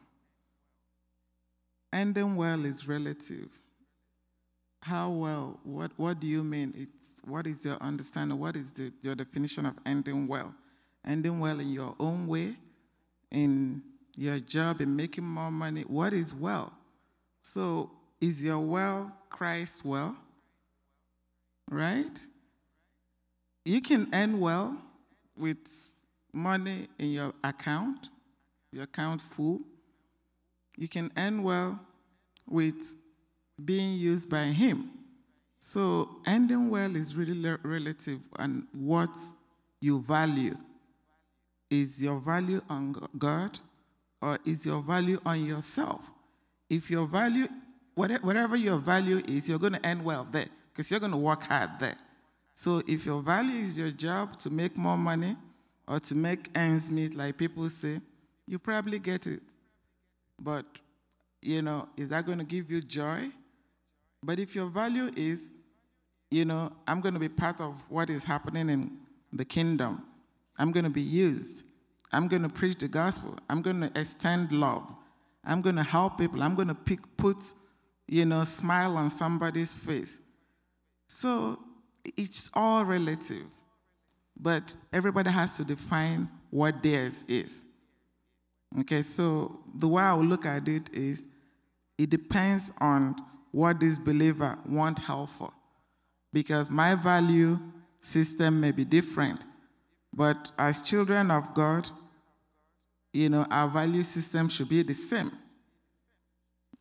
[1.93, 3.49] Ending well is relative.
[4.83, 5.61] How well?
[5.63, 6.75] What, what do you mean?
[6.77, 8.41] It's, what is your understanding?
[8.41, 10.53] What is the, your definition of ending well?
[11.05, 12.57] Ending well in your own way,
[13.31, 13.85] in
[14.17, 15.83] your job, in making more money.
[15.83, 16.73] What is well?
[17.43, 17.91] So,
[18.21, 20.17] is your well Christ well?
[21.71, 22.21] Right?
[23.65, 24.77] You can end well
[25.37, 25.89] with
[26.33, 28.09] money in your account,
[28.73, 29.61] your account full.
[30.77, 31.79] You can end well
[32.49, 32.97] with
[33.63, 34.91] being used by Him.
[35.59, 39.11] So, ending well is really relative and what
[39.81, 40.57] you value.
[41.69, 43.59] Is your value on God
[44.21, 46.01] or is your value on yourself?
[46.69, 47.49] If your value,
[47.95, 51.45] whatever your value is, you're going to end well there because you're going to work
[51.45, 51.97] hard there.
[52.55, 55.37] So if your value is your job to make more money
[55.87, 58.01] or to make ends meet, like people say,
[58.47, 59.43] you probably get it.
[60.41, 60.65] But,
[61.43, 63.31] you know, is that going to give you joy?
[64.23, 65.51] But if your value is,
[66.31, 68.99] you know, I'm going to be part of what is happening in
[69.33, 70.03] the kingdom,
[70.59, 71.65] I'm going to be used,
[72.13, 74.95] I'm going to preach the gospel, I'm going to extend love,
[75.45, 77.37] I'm going to help people, I'm going to pick, put,
[78.07, 80.21] you know, smile on somebody's face.
[81.09, 81.59] So
[82.17, 83.47] it's all relative,
[84.39, 87.65] but everybody has to define what theirs is.
[88.81, 91.27] Okay, so the way I will look at it is
[91.99, 93.17] it depends on
[93.53, 95.53] what this believer want help for.
[96.33, 97.59] Because my value
[98.01, 99.45] system may be different,
[100.17, 101.91] but as children of God,
[103.13, 105.31] you know, our value system should be the same.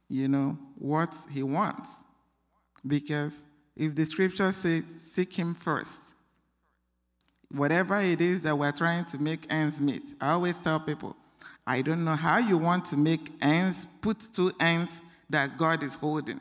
[0.08, 2.04] You know, what he wants.
[2.88, 6.16] Because if the scripture says, seek him first,
[7.50, 11.18] whatever it is that we're trying to make ends meet, I always tell people,
[11.68, 15.96] I don't know how you want to make ends, put two ends that God is
[15.96, 16.40] holding.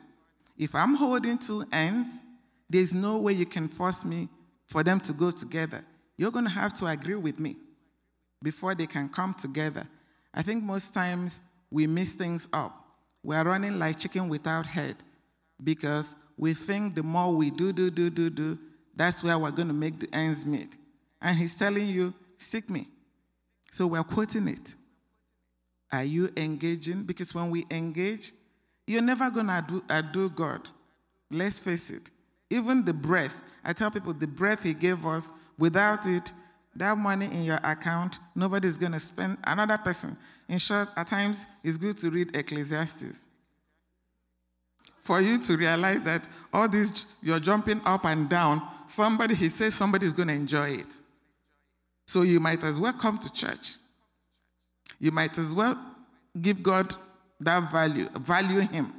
[0.57, 2.07] If I'm holding two ends,
[2.69, 4.29] there's no way you can force me
[4.67, 5.83] for them to go together.
[6.17, 7.57] You're going to have to agree with me
[8.41, 9.87] before they can come together.
[10.33, 11.41] I think most times
[11.71, 12.85] we mess things up.
[13.23, 14.97] We're running like chicken without head
[15.63, 18.59] because we think the more we do, do, do, do, do,
[18.95, 20.77] that's where we're going to make the ends meet.
[21.21, 22.87] And he's telling you, seek me.
[23.71, 24.75] So we're quoting it.
[25.91, 27.03] Are you engaging?
[27.03, 28.31] Because when we engage,
[28.87, 30.69] you're never going to outdo God.
[31.31, 32.09] Let's face it.
[32.49, 36.31] Even the breath, I tell people the breath He gave us, without it,
[36.75, 40.17] that money in your account, nobody's going to spend another person.
[40.47, 43.27] In short, at times, it's good to read Ecclesiastes.
[45.01, 49.75] For you to realize that all this, you're jumping up and down, somebody, he says
[49.75, 50.99] somebody's going to enjoy it.
[52.05, 53.75] So you might as well come to church.
[54.99, 55.79] You might as well
[56.39, 56.93] give God
[57.39, 58.93] that value, value Him.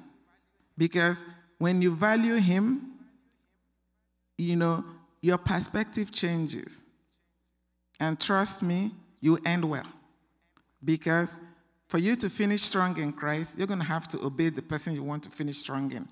[0.77, 1.25] Because
[1.59, 2.93] when you value Him,
[4.37, 4.85] you know,
[5.27, 6.85] your perspective changes.
[7.99, 9.87] And trust me, you end well.
[10.85, 11.41] Because
[11.89, 14.95] for you to finish strong in Christ, you're going to have to obey the person
[14.95, 16.07] you want to finish strong in.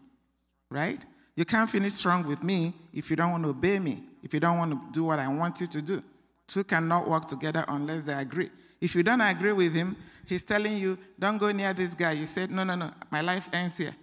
[0.68, 1.06] Right?
[1.36, 4.40] You can't finish strong with me if you don't want to obey me, if you
[4.40, 6.02] don't want to do what I want you to do.
[6.48, 8.50] Two cannot work together unless they agree.
[8.80, 9.96] If you don't agree with him,
[10.26, 12.12] he's telling you, don't go near this guy.
[12.12, 13.94] You said, no, no, no, my life ends here.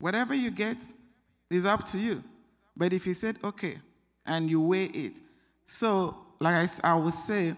[0.00, 0.76] Whatever you get
[1.48, 2.24] is up to you.
[2.80, 3.76] But if he said, okay,
[4.24, 5.20] and you weigh it.
[5.66, 7.54] So, like I, I would say,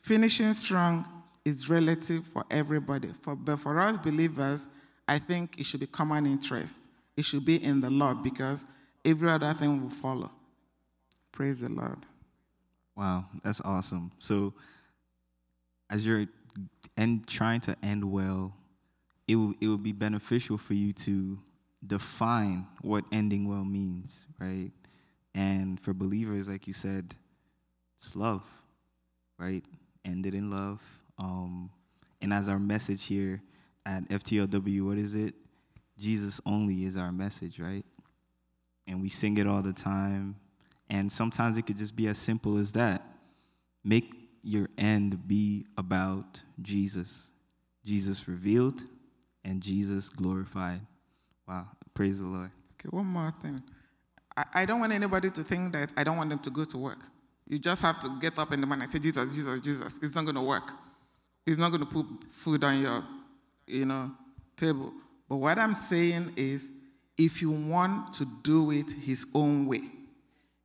[0.00, 1.08] finishing strong
[1.44, 3.08] is relative for everybody.
[3.20, 4.68] For, but for us believers,
[5.08, 6.88] I think it should be common interest.
[7.16, 8.64] It should be in the Lord because
[9.04, 10.30] every other thing will follow.
[11.32, 12.06] Praise the Lord.
[12.94, 14.12] Wow, that's awesome.
[14.20, 14.54] So,
[15.90, 16.26] as you're
[16.96, 18.54] end, trying to end well,
[19.26, 21.40] it will, it would be beneficial for you to
[21.86, 24.70] define what ending well means, right?
[25.34, 27.14] And for believers, like you said,
[27.96, 28.42] it's love,
[29.38, 29.64] right?
[30.04, 30.82] Ended in love.
[31.18, 31.70] Um,
[32.20, 33.42] and as our message here
[33.86, 35.34] at FTLW, what is it?
[35.98, 37.84] Jesus only is our message, right?
[38.86, 40.36] And we sing it all the time.
[40.88, 43.06] And sometimes it could just be as simple as that.
[43.84, 47.30] Make your end be about Jesus.
[47.84, 48.82] Jesus revealed
[49.44, 50.80] and Jesus glorified.
[51.50, 51.66] Wow.
[51.92, 52.52] Praise the Lord.
[52.74, 53.60] Okay, one more thing.
[54.36, 56.78] I, I don't want anybody to think that I don't want them to go to
[56.78, 57.00] work.
[57.48, 59.98] You just have to get up in the morning and say, Jesus, Jesus, Jesus.
[60.00, 60.70] It's not going to work.
[61.44, 63.02] He's not going to put food on your,
[63.66, 64.12] you know,
[64.56, 64.92] table.
[65.28, 66.68] But what I'm saying is,
[67.18, 69.82] if you want to do it His own way,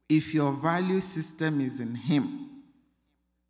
[0.07, 2.47] if your value system is in Him,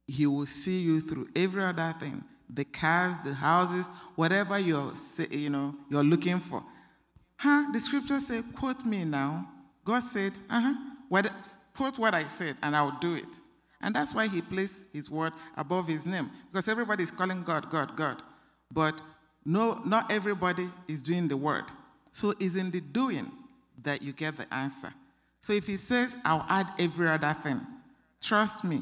[0.08, 4.94] He will see you through every other thing the cars, the houses, whatever you're,
[5.32, 6.64] you know, you're looking for.
[7.38, 7.72] Huh?
[7.72, 9.48] The scripture said, quote me now.
[9.84, 10.74] God said, uh-huh,
[11.10, 11.30] what,
[11.76, 13.42] quote what I said, and I'll do it.
[13.82, 16.32] And that's why he placed his word above his name.
[16.52, 18.22] Because everybody is calling God, God, God.
[18.72, 19.00] But
[19.46, 21.66] no, not everybody is doing the word.
[22.12, 23.32] So it's in the doing
[23.84, 24.92] that you get the answer.
[25.42, 27.62] So if he says, I'll add every other thing,
[28.22, 28.82] trust me,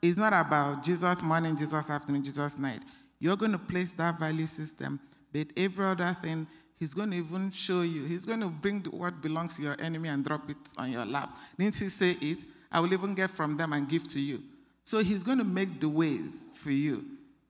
[0.00, 2.82] it's not about Jesus morning, Jesus afternoon, Jesus night.
[3.18, 5.00] You're going to place that value system,
[5.32, 6.46] but every other thing,
[6.78, 8.04] he's going to even show you.
[8.04, 11.36] He's going to bring what belongs to your enemy and drop it on your lap.
[11.58, 12.38] Didn't he say it?
[12.70, 14.42] I will even get from them and give to you.
[14.84, 17.04] So he's going to make the ways for you.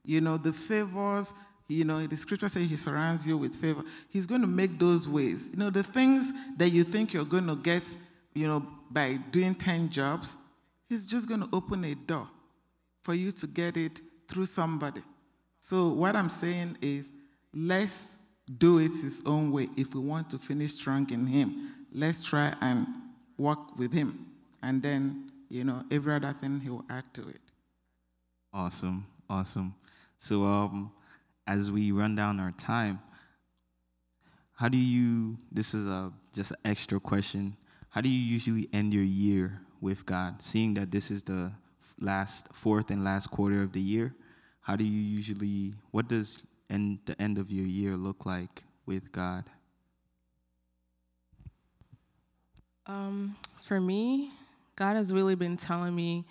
[0.05, 1.33] You know, the favors,
[1.67, 3.83] you know, the scripture says he surrounds you with favor.
[4.11, 5.49] He's going to make those ways.
[5.51, 7.83] You know, the things that you think you're going to get,
[8.35, 10.37] you know, by doing 10 jobs,
[10.89, 12.29] he's just going to open a door
[13.03, 15.03] for you to get it through somebody.
[15.61, 17.11] So what I'm saying is,
[17.55, 18.17] let's
[18.59, 19.69] do it his own way.
[19.77, 22.87] If we want to finish strong in him, let's try and
[23.39, 24.27] work with him.
[24.63, 27.41] And then, you know, every other thing he will add to it.
[28.53, 29.75] Awesome, awesome.
[30.19, 30.93] So, um,
[31.47, 33.01] as we run down our time,
[34.55, 35.37] how do you?
[35.51, 37.57] This is a just an extra question.
[37.91, 40.43] How do you usually end your year with God?
[40.43, 41.53] Seeing that this is the
[42.01, 44.15] last, fourth and last quarter of the year,
[44.61, 45.75] how do you usually?
[45.91, 49.45] What does end the end of your year look like with God?
[52.87, 54.31] Um, for me,
[54.77, 56.25] God has really been telling me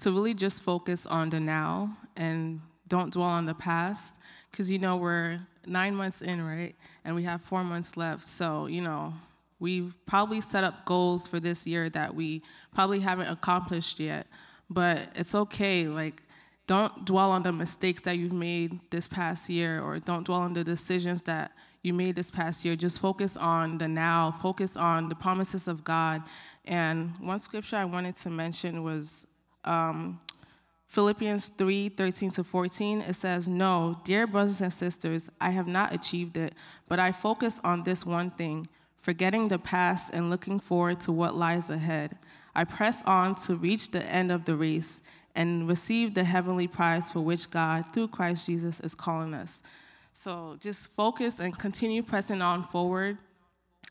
[0.00, 4.12] to really just focus on the now and don't dwell on the past
[4.50, 6.74] because you know we're nine months in right?
[7.04, 8.24] And we have four months left.
[8.24, 9.14] So you know
[9.58, 12.42] we've probably set up goals for this year that we
[12.74, 14.26] probably haven't accomplished yet.
[14.68, 16.22] But it's okay like
[16.66, 20.54] don't dwell on the mistakes that you've made this past year or don't dwell on
[20.54, 21.52] the decisions that
[21.82, 22.74] you made this past year.
[22.74, 24.30] Just focus on the now.
[24.30, 26.22] Focus on the promises of god.
[26.64, 29.26] And one scripture i wanted to mention was
[29.64, 30.18] um,
[30.86, 35.92] Philippians 3 13 to 14, it says, No, dear brothers and sisters, I have not
[35.92, 36.54] achieved it,
[36.88, 41.34] but I focus on this one thing, forgetting the past and looking forward to what
[41.34, 42.16] lies ahead.
[42.54, 45.02] I press on to reach the end of the race
[45.34, 49.62] and receive the heavenly prize for which God, through Christ Jesus, is calling us.
[50.12, 53.18] So just focus and continue pressing on forward.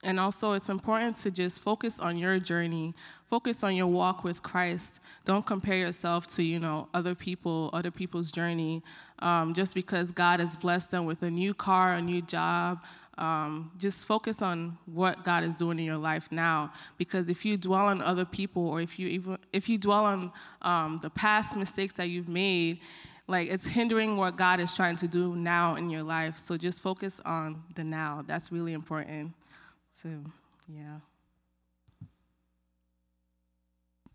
[0.03, 4.43] And also, it's important to just focus on your journey, focus on your walk with
[4.43, 4.99] Christ.
[5.23, 8.83] Don't compare yourself to, you know, other people, other people's journey.
[9.19, 12.83] Um, just because God has blessed them with a new car, a new job,
[13.17, 16.71] um, just focus on what God is doing in your life now.
[16.97, 20.31] Because if you dwell on other people, or if you even if you dwell on
[20.61, 22.79] um, the past mistakes that you've made,
[23.27, 26.37] like it's hindering what God is trying to do now in your life.
[26.37, 28.23] So just focus on the now.
[28.25, 29.33] That's really important.
[29.93, 30.09] So,
[30.67, 30.97] yeah.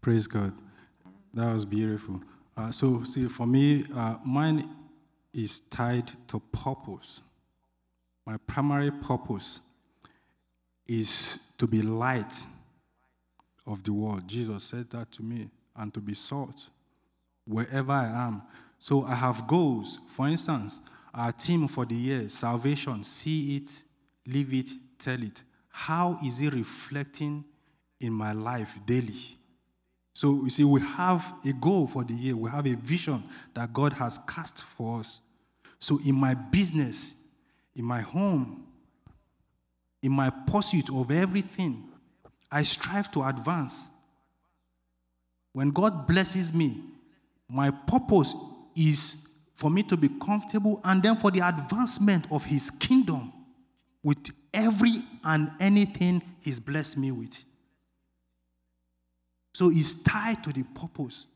[0.00, 0.52] Praise God.
[1.34, 2.22] That was beautiful.
[2.56, 4.68] Uh, so, see, for me, uh, mine
[5.32, 7.22] is tied to purpose.
[8.28, 9.60] My primary purpose
[10.86, 12.44] is to be light
[13.66, 14.28] of the world.
[14.28, 16.68] Jesus said that to me, and to be salt
[17.46, 18.42] wherever I am.
[18.78, 20.00] So I have goals.
[20.08, 20.82] For instance,
[21.14, 23.82] our team for the year, salvation, see it,
[24.26, 25.42] live it, tell it.
[25.70, 27.46] How is it reflecting
[27.98, 29.38] in my life daily?
[30.12, 33.24] So you see, we have a goal for the year, we have a vision
[33.54, 35.20] that God has cast for us.
[35.80, 37.14] So in my business,
[37.78, 38.64] in my home,
[40.02, 41.84] in my pursuit of everything,
[42.50, 43.88] I strive to advance.
[45.52, 46.82] When God blesses me,
[47.48, 48.34] my purpose
[48.76, 53.32] is for me to be comfortable and then for the advancement of His kingdom
[54.02, 57.44] with every and anything He's blessed me with.
[59.54, 61.26] So it's tied to the purpose.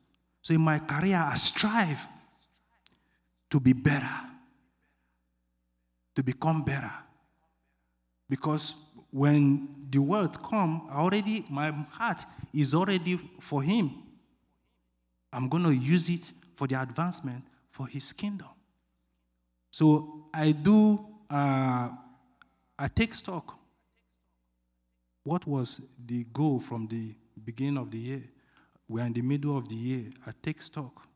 [0.42, 2.06] So in my career, I strive
[3.50, 4.31] to be better
[6.14, 6.92] to become better.
[8.28, 8.74] Because
[9.10, 13.90] when the word come, already my heart is already for him.
[15.32, 18.48] I'm going to use it for the advancement for his kingdom.
[19.70, 21.88] So I do, uh,
[22.78, 23.58] I take stock.
[25.24, 28.22] What was the goal from the beginning of the year?
[28.88, 30.10] We're in the middle of the year.
[30.26, 31.06] I take stock.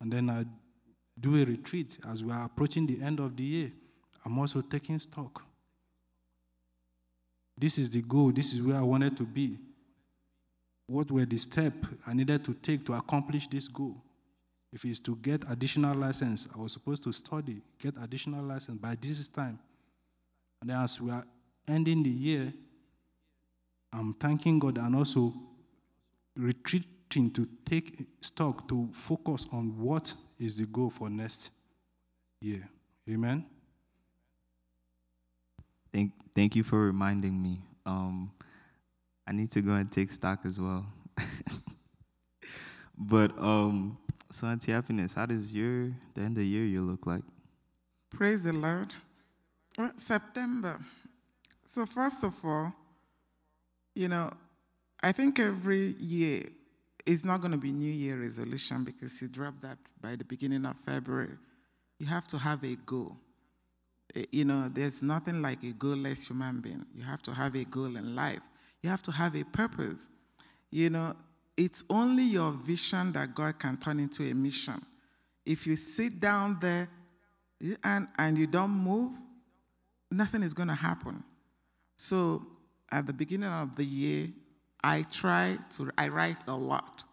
[0.00, 0.44] And then I
[1.20, 3.72] do a retreat as we are approaching the end of the year.
[4.24, 5.42] I'm also taking stock.
[7.56, 9.58] This is the goal, this is where I wanted to be.
[10.86, 13.96] What were the steps I needed to take to accomplish this goal?
[14.72, 18.96] If it's to get additional license, I was supposed to study, get additional license by
[19.00, 19.58] this time.
[20.60, 21.24] And as we are
[21.68, 22.52] ending the year,
[23.92, 25.32] I'm thanking God and also
[27.08, 31.50] retreating to take stock to focus on what is the goal for next
[32.40, 32.68] year.
[33.08, 33.44] Amen.
[35.92, 37.60] Thank, thank you for reminding me.
[37.86, 38.30] Um,
[39.26, 40.86] I need to go and take stock as well.
[42.98, 43.96] but um,
[44.30, 47.22] so Auntie Happiness, how does your the end of the year you look like?
[48.10, 48.94] Praise the Lord.
[49.76, 50.78] Well, September.
[51.66, 52.72] So first of all,
[53.94, 54.30] you know,
[55.02, 56.44] I think every year
[57.08, 60.66] it's not going to be New Year resolution because you drop that by the beginning
[60.66, 61.38] of February.
[61.98, 63.16] You have to have a goal.
[64.14, 66.84] Eh, you know, there's nothing like a goalless human being.
[66.94, 68.42] You have to have a goal in life.
[68.82, 70.10] You have to have a purpose.
[70.70, 71.16] You know,
[71.56, 74.84] it's only your vision that God can turn into a mission.
[75.46, 76.90] If you sit down there
[77.82, 79.12] and, and you don't move,
[80.10, 81.24] nothing is going to happen.
[81.96, 82.46] So
[82.92, 84.28] at the beginning of the year,
[84.82, 87.04] I try to, I write a lot.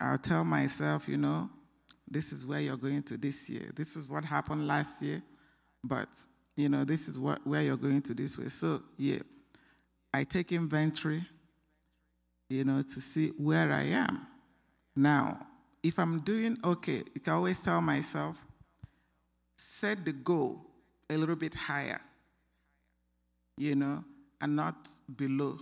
[0.00, 1.50] I'll tell myself, you know,
[2.08, 3.70] this is where you're going to this year.
[3.74, 5.22] This is what happened last year,
[5.82, 6.08] but,
[6.54, 8.48] you know, this is what, where you're going to this way.
[8.48, 9.18] So, yeah,
[10.12, 11.26] I take inventory,
[12.48, 14.26] you know, to see where I am.
[14.94, 15.46] Now,
[15.82, 18.36] if I'm doing okay, I can always tell myself,
[19.56, 20.60] set the goal
[21.08, 22.00] a little bit higher,
[23.56, 24.04] you know,
[24.40, 25.58] and not below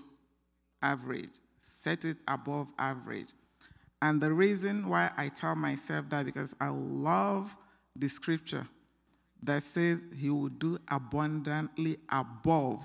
[0.85, 1.31] average.
[1.61, 3.29] Set it above average.
[4.03, 7.57] And the reason why I tell myself that because I love
[7.97, 8.69] the scripture
[9.43, 12.85] that says he will do abundantly above.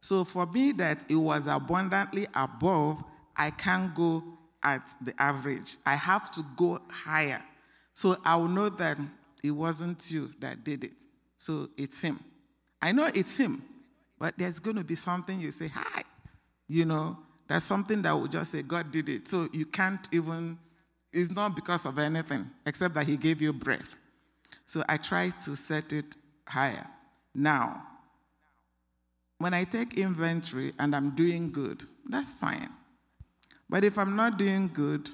[0.00, 3.04] So for me that it was abundantly above,
[3.36, 4.24] I can't go
[4.62, 5.76] at the average.
[5.84, 7.42] I have to go higher.
[7.92, 8.98] So I will know that
[9.42, 11.04] it wasn't you that did it.
[11.36, 12.20] So it's him.
[12.80, 13.62] I know it's him,
[14.18, 16.04] but there's going to be something you say, hi,
[16.68, 17.16] you know,
[17.48, 19.28] that's something that will just say, God did it.
[19.28, 20.58] So you can't even,
[21.12, 23.96] it's not because of anything except that He gave you breath.
[24.66, 26.16] So I try to set it
[26.46, 26.86] higher.
[27.34, 27.82] Now,
[29.38, 32.68] when I take inventory and I'm doing good, that's fine.
[33.70, 35.08] But if I'm not doing good,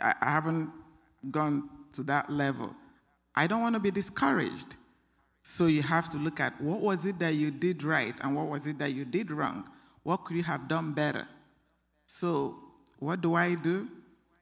[0.00, 0.70] I, I haven't
[1.30, 2.74] gone to that level.
[3.34, 4.76] I don't want to be discouraged.
[5.42, 8.46] So you have to look at what was it that you did right and what
[8.46, 9.68] was it that you did wrong?
[10.02, 11.26] What could you have done better?
[12.06, 12.58] So,
[12.98, 13.88] what do I do?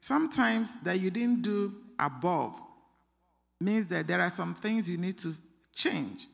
[0.00, 2.60] Sometimes that you didn't do above
[3.60, 5.34] means that there are some things you need to
[5.74, 6.26] change.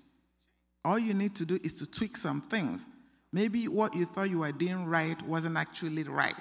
[0.85, 2.87] All you need to do is to tweak some things.
[3.33, 6.35] Maybe what you thought you were doing right wasn't actually right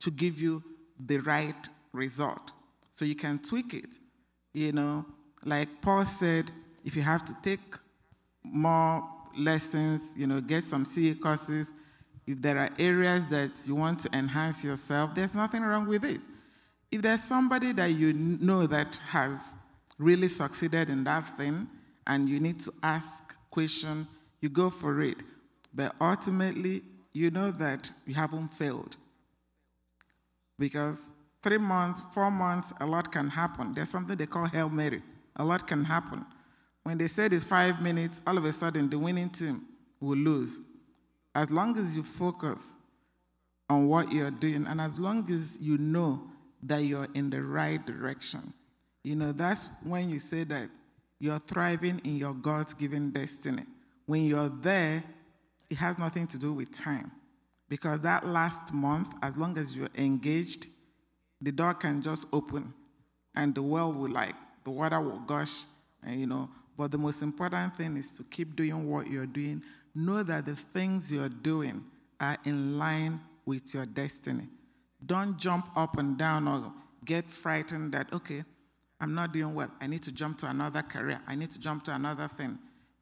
[0.00, 0.62] to give you
[0.98, 2.52] the right result.
[2.92, 3.98] So you can tweak it.
[4.52, 5.06] You know,
[5.44, 6.50] like Paul said,
[6.84, 7.60] if you have to take
[8.42, 9.02] more
[9.36, 11.72] lessons, you know, get some CA courses,
[12.26, 16.20] if there are areas that you want to enhance yourself, there's nothing wrong with it.
[16.90, 19.54] If there's somebody that you know that has
[19.98, 21.68] really succeeded in that thing
[22.06, 24.06] and you need to ask question,
[24.40, 25.18] you go for it.
[25.74, 28.96] But ultimately, you know that you haven't failed.
[30.58, 31.10] Because
[31.42, 33.74] three months, four months, a lot can happen.
[33.74, 35.02] There's something they call Hail Mary.
[35.36, 36.24] A lot can happen.
[36.82, 39.62] When they said it's five minutes, all of a sudden the winning team
[40.00, 40.60] will lose.
[41.34, 42.76] As long as you focus
[43.68, 46.22] on what you're doing and as long as you know
[46.62, 48.52] that you're in the right direction,
[49.04, 50.68] you know, that's when you say that
[51.18, 53.64] you're thriving in your God's given destiny.
[54.06, 55.04] When you're there,
[55.68, 57.12] it has nothing to do with time.
[57.68, 60.66] Because that last month, as long as you're engaged,
[61.40, 62.74] the door can just open
[63.34, 65.64] and the well will like, the water will gush,
[66.02, 66.48] and you know.
[66.76, 69.62] But the most important thing is to keep doing what you're doing.
[69.94, 71.84] Know that the things you're doing
[72.20, 74.48] are in line with your destiny.
[75.04, 76.72] Don't jump up and down or
[77.04, 78.44] get frightened that, okay,
[79.00, 79.70] I'm not doing well.
[79.80, 81.20] I need to jump to another career.
[81.26, 82.58] I need to jump to another thing.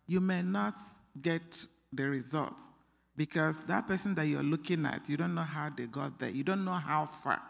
[0.06, 0.74] You may not
[1.20, 2.68] get the results
[3.16, 6.30] because that person that you're looking at, you don't know how they got there.
[6.30, 7.42] You don't know how far.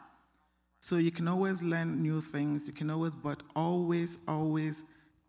[0.80, 2.66] So you can always learn new things.
[2.66, 4.82] You can always, but always, always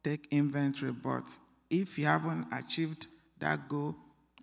[0.04, 0.94] take inventory.
[0.94, 1.38] But
[1.70, 3.08] if you haven't achieved
[3.40, 3.96] that goal,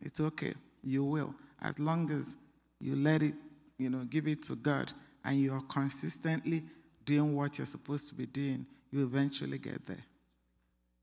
[0.03, 0.55] it's okay.
[0.83, 1.35] You will.
[1.61, 2.37] As long as
[2.81, 3.35] you let it,
[3.79, 4.93] you know, give it to God
[5.25, 6.63] and you are consistently
[7.05, 10.05] doing what you're supposed to be doing, you eventually get there.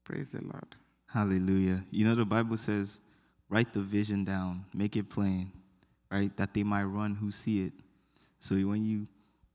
[0.04, 0.76] Praise the Lord.
[1.08, 1.84] Hallelujah.
[1.92, 3.00] You know, the Bible says,
[3.50, 5.52] write the vision down, make it plain,
[6.12, 6.36] right?
[6.38, 7.74] That they might run who see it.
[8.40, 9.08] So when you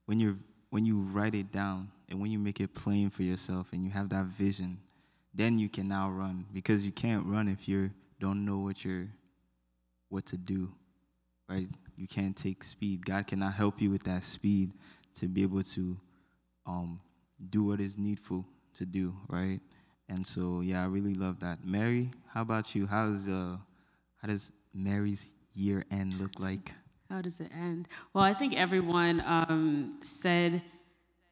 [0.07, 0.37] when you're,
[0.71, 3.91] when you write it down and when you make it plain for yourself and you
[3.91, 4.79] have that vision,
[5.35, 7.91] then you can now run because you can't run if you
[8.21, 9.09] don't know what you're
[10.09, 10.73] what to do.
[11.49, 11.69] Right?
[11.97, 13.05] You can't take speed.
[13.07, 14.73] God cannot help you with that speed
[15.15, 15.99] to be able to
[16.67, 17.01] um,
[17.49, 18.45] do what is needful
[18.75, 19.61] to do, right?
[20.09, 21.65] And so, yeah, I really love that.
[21.65, 22.87] Mary, how about you?
[22.87, 23.57] How's uh,
[24.17, 26.73] how does Mary's year end look like?
[27.11, 27.89] How does it end?
[28.13, 30.63] Well, I think everyone um, said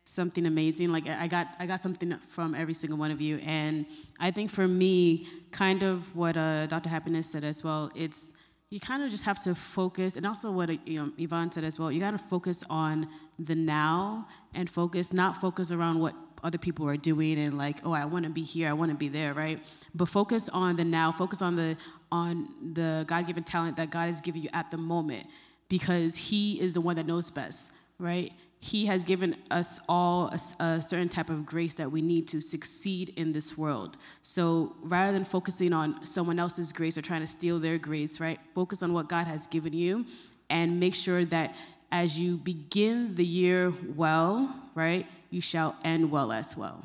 [0.07, 0.93] something amazing.
[0.93, 3.85] Like I got, I got something from every single one of you, and
[4.19, 6.89] I think for me, kind of what uh, Dr.
[6.89, 7.91] Happiness said as well.
[7.95, 8.33] It's
[8.71, 11.79] you kind of just have to focus, and also what you know, Yvonne said as
[11.79, 11.93] well.
[11.93, 16.89] You got to focus on the now and focus, not focus around what other people
[16.89, 19.35] are doing and like, oh, I want to be here, I want to be there,
[19.35, 19.59] right?
[19.95, 21.77] But focus on the now, focus on the
[22.13, 25.27] on the God-given talent that God has given you at the moment,
[25.69, 28.33] because He is the one that knows best, right?
[28.67, 32.41] He has given us all a, a, certain type of grace that we need to
[32.41, 33.97] succeed in this world.
[34.25, 38.41] So rather than focusing on someone else's grace or trying to steal their grace, right?
[38.57, 40.05] Focus on what God has given you
[40.51, 41.55] and make sure that
[41.93, 46.85] as you begin the year well, right, you shall end well as well.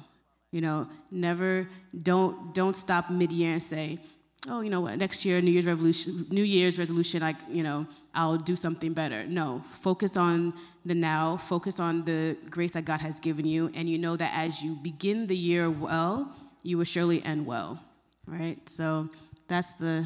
[0.52, 1.68] You know, never
[1.98, 4.00] don't don't stop mid-year and say,
[4.50, 7.86] oh, you know what, next year, New Year's resolution, New Year's resolution, like, you know,
[8.14, 9.26] I'll do something better.
[9.26, 10.54] No, focus on
[10.84, 14.32] the now, focus on the grace that God has given you, and you know that
[14.34, 17.80] as you begin the year well, you will surely end well,
[18.26, 18.58] right?
[18.68, 19.10] So
[19.48, 20.06] that's the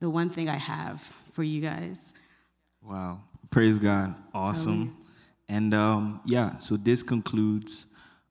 [0.00, 1.00] the one thing I have
[1.32, 2.12] for you guys.
[2.82, 3.20] Wow,
[3.50, 4.96] praise God, awesome,
[5.48, 6.58] and um, yeah.
[6.58, 7.86] So this concludes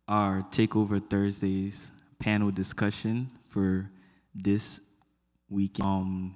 [0.07, 3.89] our Takeover Thursdays panel discussion for
[4.33, 4.81] this
[5.53, 5.79] week.
[5.79, 6.35] Um,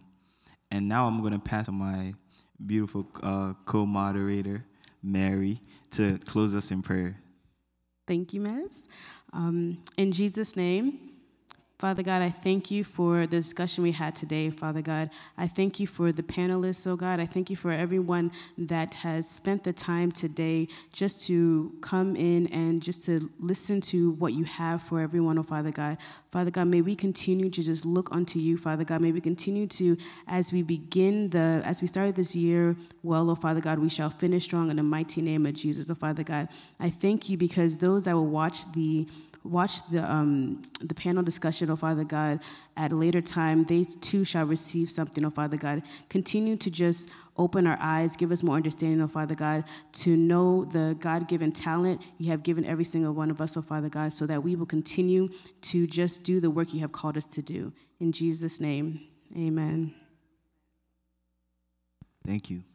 [0.72, 2.14] and now I'm going to pass to my
[2.66, 4.66] beautiful uh, co-moderator,
[5.02, 5.60] Mary,
[5.92, 7.18] to close us in prayer.
[8.08, 8.88] Thank you, Miss.
[9.34, 11.07] Um, in Jesus' name,
[11.80, 15.12] Father God, I thank you for the discussion we had today, Father God.
[15.38, 17.20] I thank you for the panelists, oh God.
[17.20, 22.48] I thank you for everyone that has spent the time today just to come in
[22.48, 26.00] and just to listen to what you have for everyone, oh Father God.
[26.32, 29.00] Father God, may we continue to just look unto you, Father God.
[29.00, 29.98] May we continue to,
[30.28, 34.10] as we begin the, as we started this year well, oh Father God, we shall
[34.10, 36.50] finish strong in the mighty name of Jesus, oh Father God.
[36.80, 39.08] I thank you because those that will watch the
[39.44, 42.40] watch the, um, the panel discussion, oh Father God,
[42.76, 45.84] at a later time, they too shall receive something, oh Father God.
[46.10, 50.66] Continue to just open our eyes, give us more understanding, oh Father God, to know
[50.66, 54.14] the God given talent you have given every single one of us, oh Father God,
[54.14, 55.30] so that we will continue
[55.62, 57.74] to just do the work you have called us to do.
[58.00, 59.02] In Jesus' name,
[59.36, 59.94] amen.
[62.26, 62.67] Thank you.